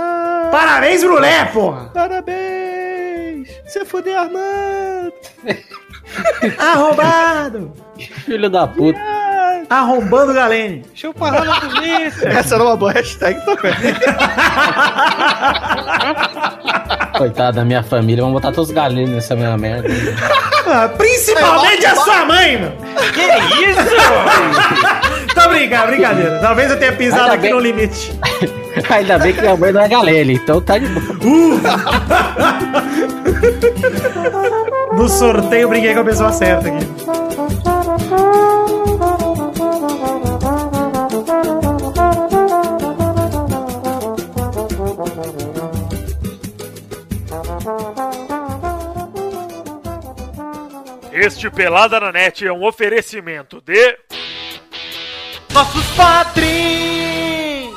[0.51, 1.91] Parabéns, Brulé, porra!
[1.93, 3.49] Parabéns.
[3.67, 5.13] Você fodeu, Armando.
[6.59, 7.73] Arrombado!
[8.25, 8.99] Filho da puta.
[9.71, 10.85] Arrombando Galene.
[10.95, 12.27] Chupa a rola bonita.
[12.29, 13.73] Essa era uma boa hashtag também.
[17.17, 19.89] Coitado da minha família, vamos botar todos os galinhos nessa minha merda.
[20.67, 22.73] Ah, principalmente a sua mãe, meu!
[23.13, 23.21] Que
[23.71, 23.81] isso?
[25.35, 26.39] Tô brincando, brincadeira.
[26.41, 28.19] Talvez eu tenha pisado Ainda aqui bem- no limite.
[28.91, 31.61] Ainda bem que minha mãe não é galera, então tá de boa.
[34.93, 36.85] No sorteio, eu brinquei com a pessoa certa aqui.
[51.23, 53.95] Este Pelada na Net é um oferecimento de.
[55.53, 57.69] Nossos patrins!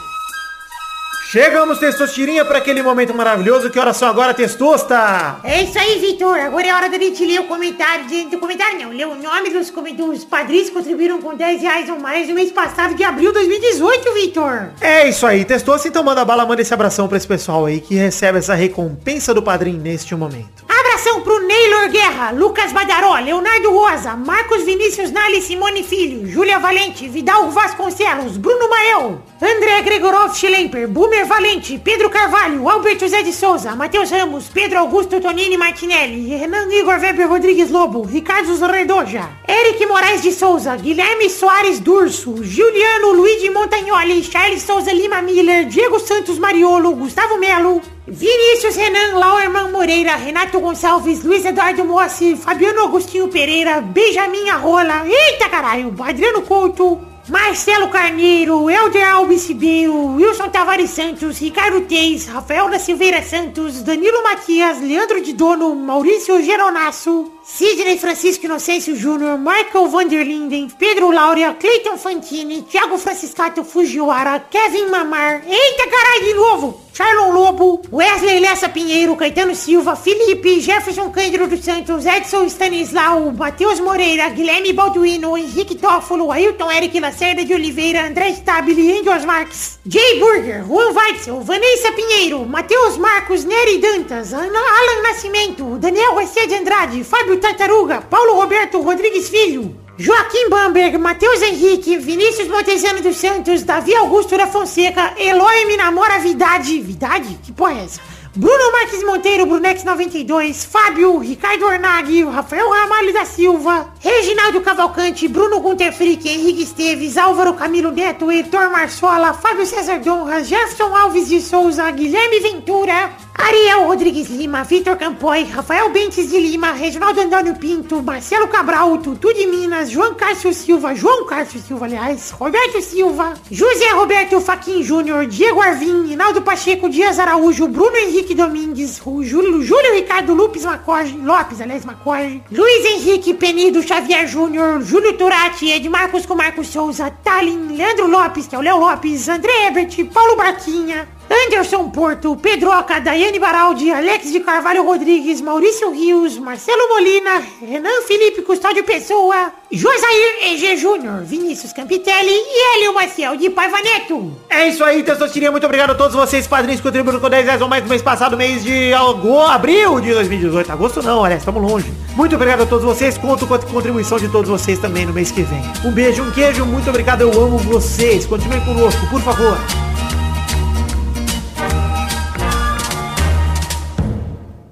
[1.29, 3.69] Chegamos, Testosterinha, para aquele momento maravilhoso.
[3.69, 5.41] Que horas são agora, Testosta?
[5.43, 6.39] É isso aí, Vitor.
[6.39, 8.05] Agora é hora da gente ler o comentário.
[8.07, 11.89] De, do comentário não, ler o nome dos, dos padrinhos que contribuíram com 10 reais
[11.89, 14.69] ou mais no mês passado de abril de 2018, Vitor.
[14.79, 15.89] É isso aí, Testosta.
[15.89, 19.43] Então manda bala, manda esse abração pra esse pessoal aí que recebe essa recompensa do
[19.43, 20.63] padrinho neste momento.
[21.03, 27.09] Abração pro Neylor Guerra, Lucas Badaró, Leonardo Rosa, Marcos Vinícius Nali Simone Filho, Júlia Valente,
[27.09, 33.75] Vidal Vasconcelos, Bruno Mael, André Gregorov Schlemper, Boomer Valente, Pedro Carvalho, Alberto Zé de Souza,
[33.75, 40.23] Matheus Ramos, Pedro Augusto Tonini Martinelli, Renan Igor Weber Rodrigues Lobo, Ricardo Zorredoja, Eric Moraes
[40.23, 46.91] de Souza, Guilherme Soares Durso, Juliano Luigi Montagnoli, Charles Souza Lima Miller, Diego Santos Mariolo,
[46.91, 54.49] Gustavo Melo, Vinícius Renan, Lauerman Moreira, Renato Gonçalves, Luiz Eduardo Mossi, Fabiano Agostinho Pereira, Benjamin
[54.49, 62.27] Arrola, eita caralho, Adriano Couto, Marcelo Carneiro, Helder Alves Ribeiro, Wilson Tavares Santos, Ricardo Teis,
[62.27, 69.37] Rafael da Silveira Santos, Danilo Matias, Leandro de Dono, Maurício Geronasso, Sidney Francisco Inocêncio Júnior,
[69.37, 76.83] Michael Vanderlinden, Pedro Laura, Cleiton Fantini, Thiago Franciscato Fujiwara, Kevin Mamar, eita caralho de novo!
[76.93, 83.79] Charlon Lobo, Wesley Lessa Pinheiro, Caetano Silva, Felipe, Jefferson Cândido dos Santos, Edson Stanislau, Matheus
[83.79, 90.19] Moreira, Guilherme Balduino, Henrique Toffolo, Ailton Eric Lacerda de Oliveira, André Stabile, Engels Marques, Jay
[90.19, 97.03] Burger, Juan Weitzel, Vanessa Pinheiro, Matheus Marcos, Nery Dantas, Alan Nascimento, Daniel Garcia de Andrade,
[97.03, 103.93] Fábio Tartaruga, Paulo Roberto Rodrigues Filho, Joaquim Bamberg, Matheus Henrique, Vinícius Montezano dos Santos, Davi
[103.95, 106.81] Augusto da Fonseca, Eloy me namora Vidade.
[106.81, 107.37] Vidade?
[107.43, 108.01] Que porra é essa?
[108.35, 115.59] Bruno Marques Monteiro, Brunex 92, Fábio, Ricardo Ornaghi, Rafael Ramalho da Silva, Reginaldo Cavalcante, Bruno
[115.59, 121.39] Gunter Frick, Henrique Esteves, Álvaro Camilo Neto, Heitor Marsola, Fábio César Donra, Jefferson Alves de
[121.39, 128.01] Souza, Guilherme Ventura, Ariel Rodrigues Lima, Vitor Campoy, Rafael Bentes de Lima, Reginaldo Antônio Pinto,
[128.01, 133.89] Marcelo Cabral, Tutu de Minas, João Cássio Silva, João Cássio Silva, aliás, Roberto Silva, José
[133.93, 140.35] Roberto Faquin Júnior, Diego Arvim, Hinaldo Pacheco, Dias Araújo, Bruno Henrique Domingues, Júlio, Júlio Ricardo
[140.35, 146.67] Lopes Macorge, Lopes, aliás, Macorge, Luiz Henrique Penido Xavier Júnior, Júlio Turati, Edmarcos com Marcos
[146.67, 152.35] Souza, Talin, Leandro Lopes, que é o Léo Lopes, André Ebert, Paulo Barquinha, Anderson Porto,
[152.35, 159.51] Pedroca, Daiane Baraldi, Alex de Carvalho Rodrigues, Maurício Rios, Marcelo Molina, Renan Felipe Custódio Pessoa,
[159.71, 164.31] Josair EG Júnior, Vinícius Campitelli e Hélio Maciel de Paiva Neto.
[164.49, 165.51] É isso aí, Testostirinha.
[165.51, 168.01] Muito obrigado a todos vocês, padrinhos, que contribuíram com 10 reais ou mais no mês
[168.01, 170.71] passado, mês de ago- abril de 2018.
[170.71, 171.91] Agosto não, olha, estamos longe.
[172.15, 173.17] Muito obrigado a todos vocês.
[173.17, 175.61] Conto com a contribuição de todos vocês também no mês que vem.
[175.83, 176.65] Um beijo, um queijo.
[176.65, 177.21] Muito obrigado.
[177.21, 178.25] Eu amo vocês.
[178.25, 179.57] Continuem conosco, por favor.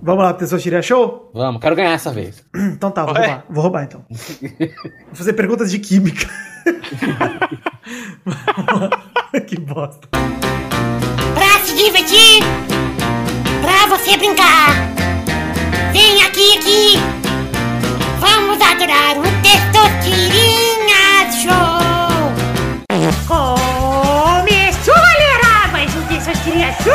[0.02, 1.30] Vamos lá, Testostirinha Show?
[1.34, 2.44] Vamos, quero ganhar essa vez.
[2.74, 3.44] Então tá, vou roubar.
[3.50, 4.04] Vou roubar então.
[4.10, 4.70] Vou
[5.14, 6.28] fazer perguntas de química.
[9.48, 10.08] que bosta.
[10.10, 12.42] Pra se divertir,
[13.62, 14.70] pra você brincar,
[15.94, 16.98] vem aqui, aqui.
[18.20, 21.82] Vamos adorar o Testosterinha Show.
[23.28, 25.68] Começou, galera!
[25.72, 26.94] Mais um Testosterinha Show,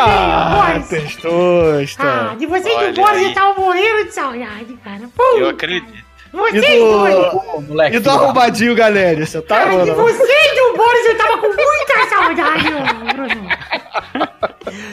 [0.00, 0.88] Ah, Boris.
[0.88, 2.02] testosta.
[2.02, 3.24] Ah, de você e Olha do Boris aí.
[3.26, 5.00] eu tava morrendo de saudade, cara.
[5.16, 6.08] Pô, Eu acredito.
[6.30, 7.68] Vocês E do- dois.
[7.68, 7.96] Moleque.
[7.96, 9.24] E do arrombadinho, galera?
[9.24, 9.94] Você tá Cara, de mano?
[9.94, 13.48] você e do Boris eu tava com muita saudade, ô, Bruno.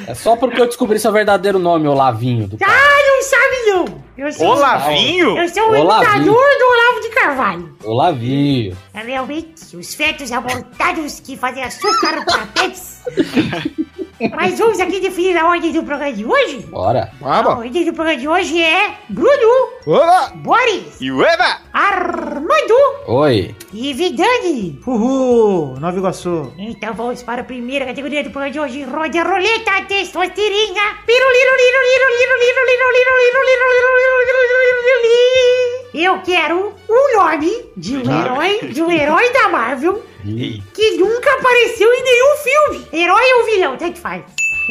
[0.07, 2.47] É só porque eu descobri seu verdadeiro nome, Olavinho.
[2.47, 2.71] Do cara.
[2.71, 4.03] Ah, não sabe não.
[4.17, 5.37] Eu sou, Olavinho?
[5.37, 6.13] eu sou o Olavinho.
[6.15, 7.77] imitador do Olavo de Carvalho.
[7.83, 8.77] Olavinho.
[8.93, 13.01] É realmente os fetos abortados que fazem açúcar para pets.
[14.33, 16.59] Mas vamos aqui definir a ordem do programa de hoje?
[16.69, 17.11] Bora.
[17.19, 17.51] Vamos.
[17.51, 20.31] A ordem do programa de hoje é Bruno, Oba.
[20.35, 22.75] Boris, Eva, Armando
[23.07, 23.53] Oi.
[23.73, 24.79] e Vidani.
[24.87, 26.53] Uhul, Nova Iguaçu.
[26.57, 28.83] Então vamos para a primeira categoria do programa de hoje.
[28.83, 30.83] Roda a roleta, testosterinha.
[35.93, 40.01] Eu quero o nome de um herói, de um herói da Marvel
[40.73, 42.87] que nunca apareceu em nenhum filme.
[42.93, 44.23] Herói ou vilão, tanto faz.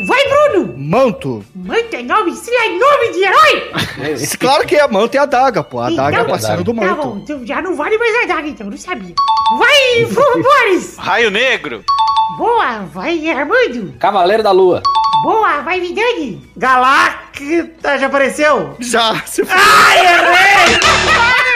[0.08, 0.74] Vai, Bruno!
[0.76, 1.44] Manto.
[1.54, 3.72] Manta nome, isso é nome de herói!
[4.10, 5.78] Esse, claro que é manto e a daga, pô.
[5.78, 7.18] A daga é Então- parceiro do Tá bom, manto.
[7.22, 9.14] então já não vale mais a daga, então, não sabia.
[9.56, 10.04] Vai,
[10.42, 10.96] Boris!
[10.98, 11.84] Raio Negro!
[12.36, 13.94] Boa, vai, Armando!
[14.00, 14.82] Cavaleiro da Lua.
[15.22, 16.42] Boa, vai, Vidani!
[16.56, 18.74] Galacta já apareceu?
[18.80, 19.56] Já, se foi.
[19.56, 20.80] Ai, errei!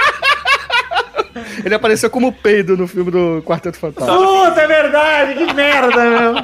[1.64, 4.16] Ele apareceu como peido no filme do Quarteto Fantástico.
[4.16, 6.34] Puta, é verdade, que merda, meu.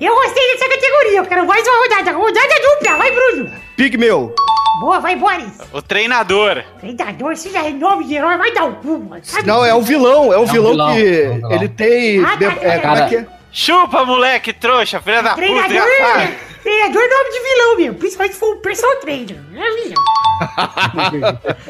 [0.00, 2.12] Eu gostei dessa categoria, eu quero mais uma rodada.
[2.12, 3.50] Rodada dupla, vai, Bruno!
[3.76, 4.34] Pigmeu.
[4.80, 5.58] Boa, vai, Boris!
[5.72, 6.64] O Treinador!
[6.80, 9.22] Treinador, se já é nome de herói, vai dar o cu, mano.
[9.22, 9.46] Sabe?
[9.46, 10.32] Não, é o vilão.
[10.32, 11.52] É o vilão, vilão, que é um vilão.
[11.52, 12.24] ele tem...
[12.24, 13.08] Ah, de- tá, é, como é tá.
[13.08, 13.26] que é?
[13.56, 15.46] Chupa, moleque, trouxa, filha da puta!
[15.46, 16.34] Treinador, engraçado.
[16.60, 17.94] treinador é nome de vilão, meu.
[17.94, 19.36] Principalmente se for um personal trainer.
[19.54, 20.04] É vilão.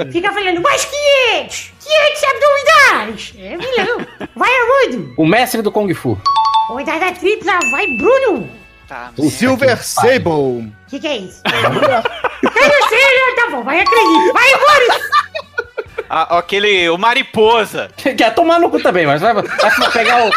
[0.10, 1.72] Fica falando, mais 500!
[1.84, 3.34] 500 abdominais!
[3.38, 4.06] É vilão.
[4.34, 5.12] Vai, Armando!
[5.18, 6.18] O mestre do Kung Fu.
[6.68, 8.48] Rodada tripla, vai, Bruno!
[8.88, 9.76] Tá, Puta Silver.
[9.84, 10.30] Sable.
[10.30, 11.42] O que, que é isso?
[11.44, 13.34] Eu não sei, né?
[13.36, 14.32] tá bom, vai, acredito.
[14.32, 15.10] Vai, Boris!
[16.08, 16.88] Ah, aquele.
[16.90, 17.90] O Mariposa!
[17.96, 19.44] Quer tomar no cu também, mas vai, vai
[19.92, 20.30] pegar o.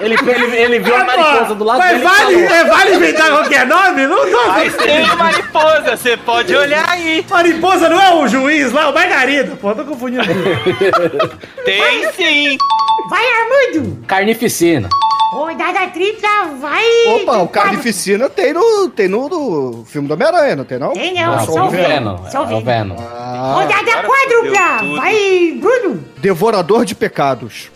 [0.00, 2.94] ele, ele, ele viu a mariposa do lado Mas dele e vale, falou, é, vale
[2.96, 4.06] inventar qualquer nome?
[4.06, 4.46] Não tô.
[4.48, 7.24] Mas tem o Mariposa, você pode olhar aí!
[7.28, 9.56] Mariposa não é o juiz lá, o Margarida.
[9.56, 10.24] Pô, tô confundindo.
[11.64, 12.58] Tem sim!
[13.08, 13.98] Vai, Armando!
[14.06, 14.88] Carnificina.
[15.32, 16.28] Rodada tripla,
[16.60, 16.84] vai!
[17.06, 20.92] Opa, o Carnificina tem no, tem no, no filme do Homem-Aranha, não tem não?
[20.92, 22.18] Tem não, Não, só é o Venom.
[22.30, 22.96] Só o É o Venom.
[22.98, 24.96] Ah, Rodada quádrupla, tudo.
[24.96, 26.04] vai, Bruno!
[26.18, 27.70] Devorador de Pecados.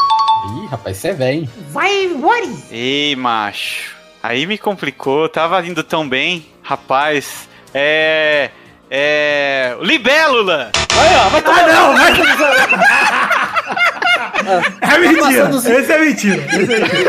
[0.47, 1.51] Ih, rapaz, você é velho, hein?
[1.71, 2.71] Vai, Boris!
[2.71, 3.95] Ei, macho.
[4.23, 6.47] Aí me complicou, tava indo tão bem.
[6.63, 8.51] Rapaz, é.
[8.91, 9.77] É.
[9.81, 10.71] Libélula!
[10.93, 11.31] Ah,
[11.73, 12.13] não, vai.
[14.95, 15.51] É mentira.
[15.51, 16.47] Esse é mentira.
[16.47, 17.05] Esse é mentira.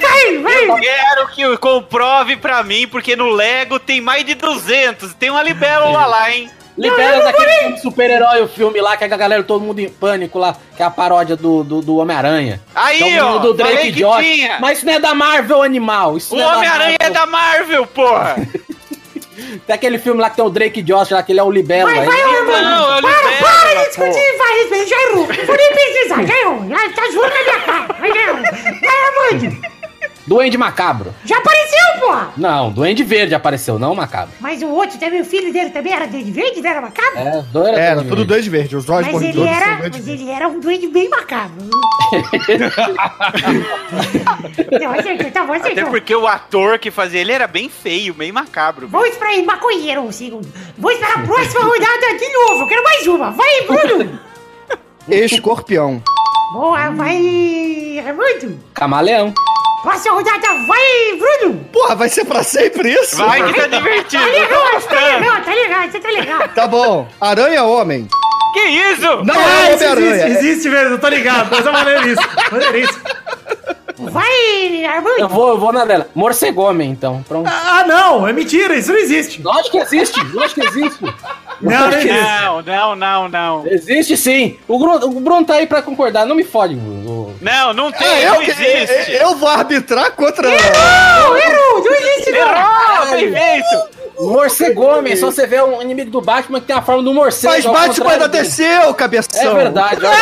[0.00, 0.80] Vai, vai!
[0.80, 5.14] Quero que comprove pra mim, porque no Lego tem mais de 200.
[5.14, 6.50] Tem uma libélula lá, hein?
[6.76, 10.82] Libera daquele super-herói, o filme lá, que a galera, todo mundo em pânico lá, que
[10.82, 12.60] é a paródia do, do, do Homem-Aranha.
[12.74, 14.24] Aí, é o ó, do Drake falei que Josh.
[14.24, 14.58] tinha.
[14.60, 16.16] Mas isso não é da Marvel, animal.
[16.16, 18.36] Isso O é Homem-Aranha é da Marvel, porra!
[19.66, 21.90] Tem aquele filme lá que tem o Drake Josh lá, que ele é o Libelo.
[21.90, 22.70] Vai, vai, mano.
[22.70, 24.54] Não, eu para, libero, para de discutir, vai,
[25.14, 25.26] errou.
[25.26, 26.68] Vou nem pesquisar, já errou.
[26.68, 27.92] Já tá zoando na minha cara.
[27.98, 28.42] Vai, já errou.
[28.42, 29.73] Vai, Armando.
[30.26, 31.14] Duende Macabro.
[31.24, 32.32] Já apareceu, porra.
[32.36, 34.32] Não, Duende Verde apareceu, não Macabro.
[34.40, 37.18] Mas o outro também, o filho dele também era doente verde, não era macabro?
[37.18, 38.32] É, dois era Era Duende tudo Verde.
[38.32, 41.54] dois verdes, os olhos Mas ele era, mas ele era um doente bem macabro.
[44.80, 45.90] Não, acertou, tá bom, Até acertou.
[45.90, 48.88] porque o ator que fazia ele era bem feio, meio macabro.
[48.88, 50.48] Vamos esperar aí, maconheiro, um segundo.
[50.78, 52.62] Vou esperar a próxima rodada de novo.
[52.62, 53.30] Eu quero mais uma.
[53.30, 54.18] Vai, Bruno.
[55.08, 56.02] Escorpião.
[56.52, 58.58] Boa, vai, Armando.
[58.72, 59.32] Camaleão.
[59.84, 61.64] Próxima rodada, vai, Bruno.
[61.72, 63.16] Porra, vai ser pra sempre isso?
[63.18, 64.22] Vai que tá divertido.
[64.22, 66.48] Tá eu legal, tá legal, tá legal, você tá legal.
[66.48, 67.06] Tá bom.
[67.20, 68.08] Aranha Homem.
[68.54, 69.02] Que isso?
[69.24, 70.26] Não Ah, é isso existe, Homem-Aranha.
[70.38, 71.48] existe mesmo, eu tô ligado.
[71.50, 72.28] Mas é maneiríssimo.
[72.50, 73.00] Maneiríssimo.
[73.96, 75.28] Vai, Eu Armando.
[75.28, 76.08] vou, eu vou na dela.
[76.14, 77.22] Morcegomem, então.
[77.28, 77.48] Pronto.
[77.48, 79.42] Ah, não, é mentira, isso não existe.
[79.42, 81.04] Lógico que existe, lógico que existe.
[81.64, 82.62] Não, não.
[82.62, 83.66] Não, não, não, não.
[83.66, 84.58] Existe sim.
[84.68, 86.74] O Bruno, o Bruno tá aí pra concordar, não me fode.
[86.74, 87.34] Bruno.
[87.40, 89.12] Não, não tem, Ah, eu, não existe.
[89.12, 90.48] eu, eu vou arbitrar contra.
[90.48, 92.38] Não, errou, não existe não.
[92.38, 93.94] Errou, bem feito.
[94.20, 97.52] Morcegomem, só você vê um inimigo do Batman que tem a forma do morcego.
[97.52, 99.50] Mas Batman ainda desceu, cabeção.
[99.52, 100.00] É verdade.
[100.06, 100.16] olha.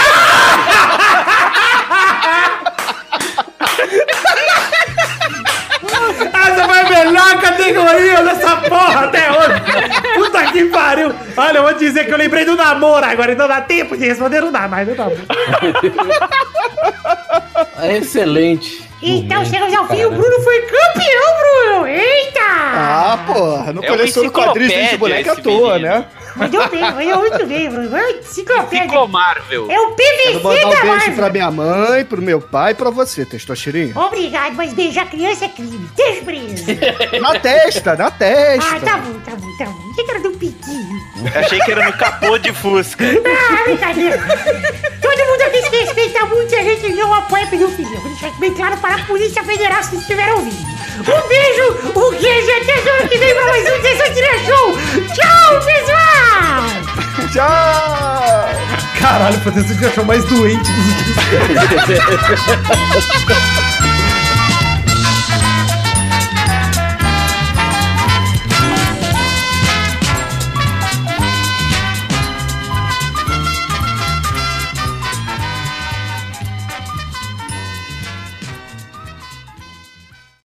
[7.67, 9.61] Categoria dessa porra até hoje.
[10.15, 11.15] Puta que pariu.
[11.37, 14.41] Olha, eu vou dizer que eu lembrei do namoro agora, então dá tempo de responder,
[14.41, 15.07] não dá mais, não dá.
[17.81, 18.83] É excelente.
[19.03, 21.87] Então chegamos ao fim, o Bruno foi campeão, Bruno.
[21.89, 22.41] Eita.
[22.45, 25.95] Ah, porra, não É coleciona quadrinhos de boneca à toa, menino.
[25.95, 26.05] né?
[26.37, 27.97] Mandou bem, mandou muito bem, Bruno.
[27.99, 28.83] Enciclopédia.
[28.89, 29.71] Ficou Marvel.
[29.71, 31.15] É o PVC mandar da um beijo Marvel.
[31.15, 33.97] pra minha mãe, pro meu pai e pra você, Testostirinho.
[33.99, 35.89] Obrigado, mas beijar criança é crime.
[35.97, 36.65] Deixa preso.
[37.21, 38.77] Na testa, na testa.
[38.77, 39.83] Ah, tá bom, tá bom, tá bom.
[39.93, 41.03] Achei que era do piquinho.
[41.35, 43.05] Achei que era no capô de Fusca.
[43.05, 44.19] Ah, brincadeira.
[45.01, 48.01] Todo mundo aqui se respeita muito e a gente não apoia pedofilia.
[48.01, 50.73] Vou deixar bem claro para a Polícia Federal se estiver ouvindo.
[50.99, 54.73] Um beijo, um queijo e até semana que vem pra mais um Sessão Tira Show.
[55.15, 56.22] Tchau, pessoal!
[57.33, 58.23] Tchau!
[59.01, 61.17] Caralho, pode ser que achou mais doente dos últimos
[61.87, 63.73] tempos.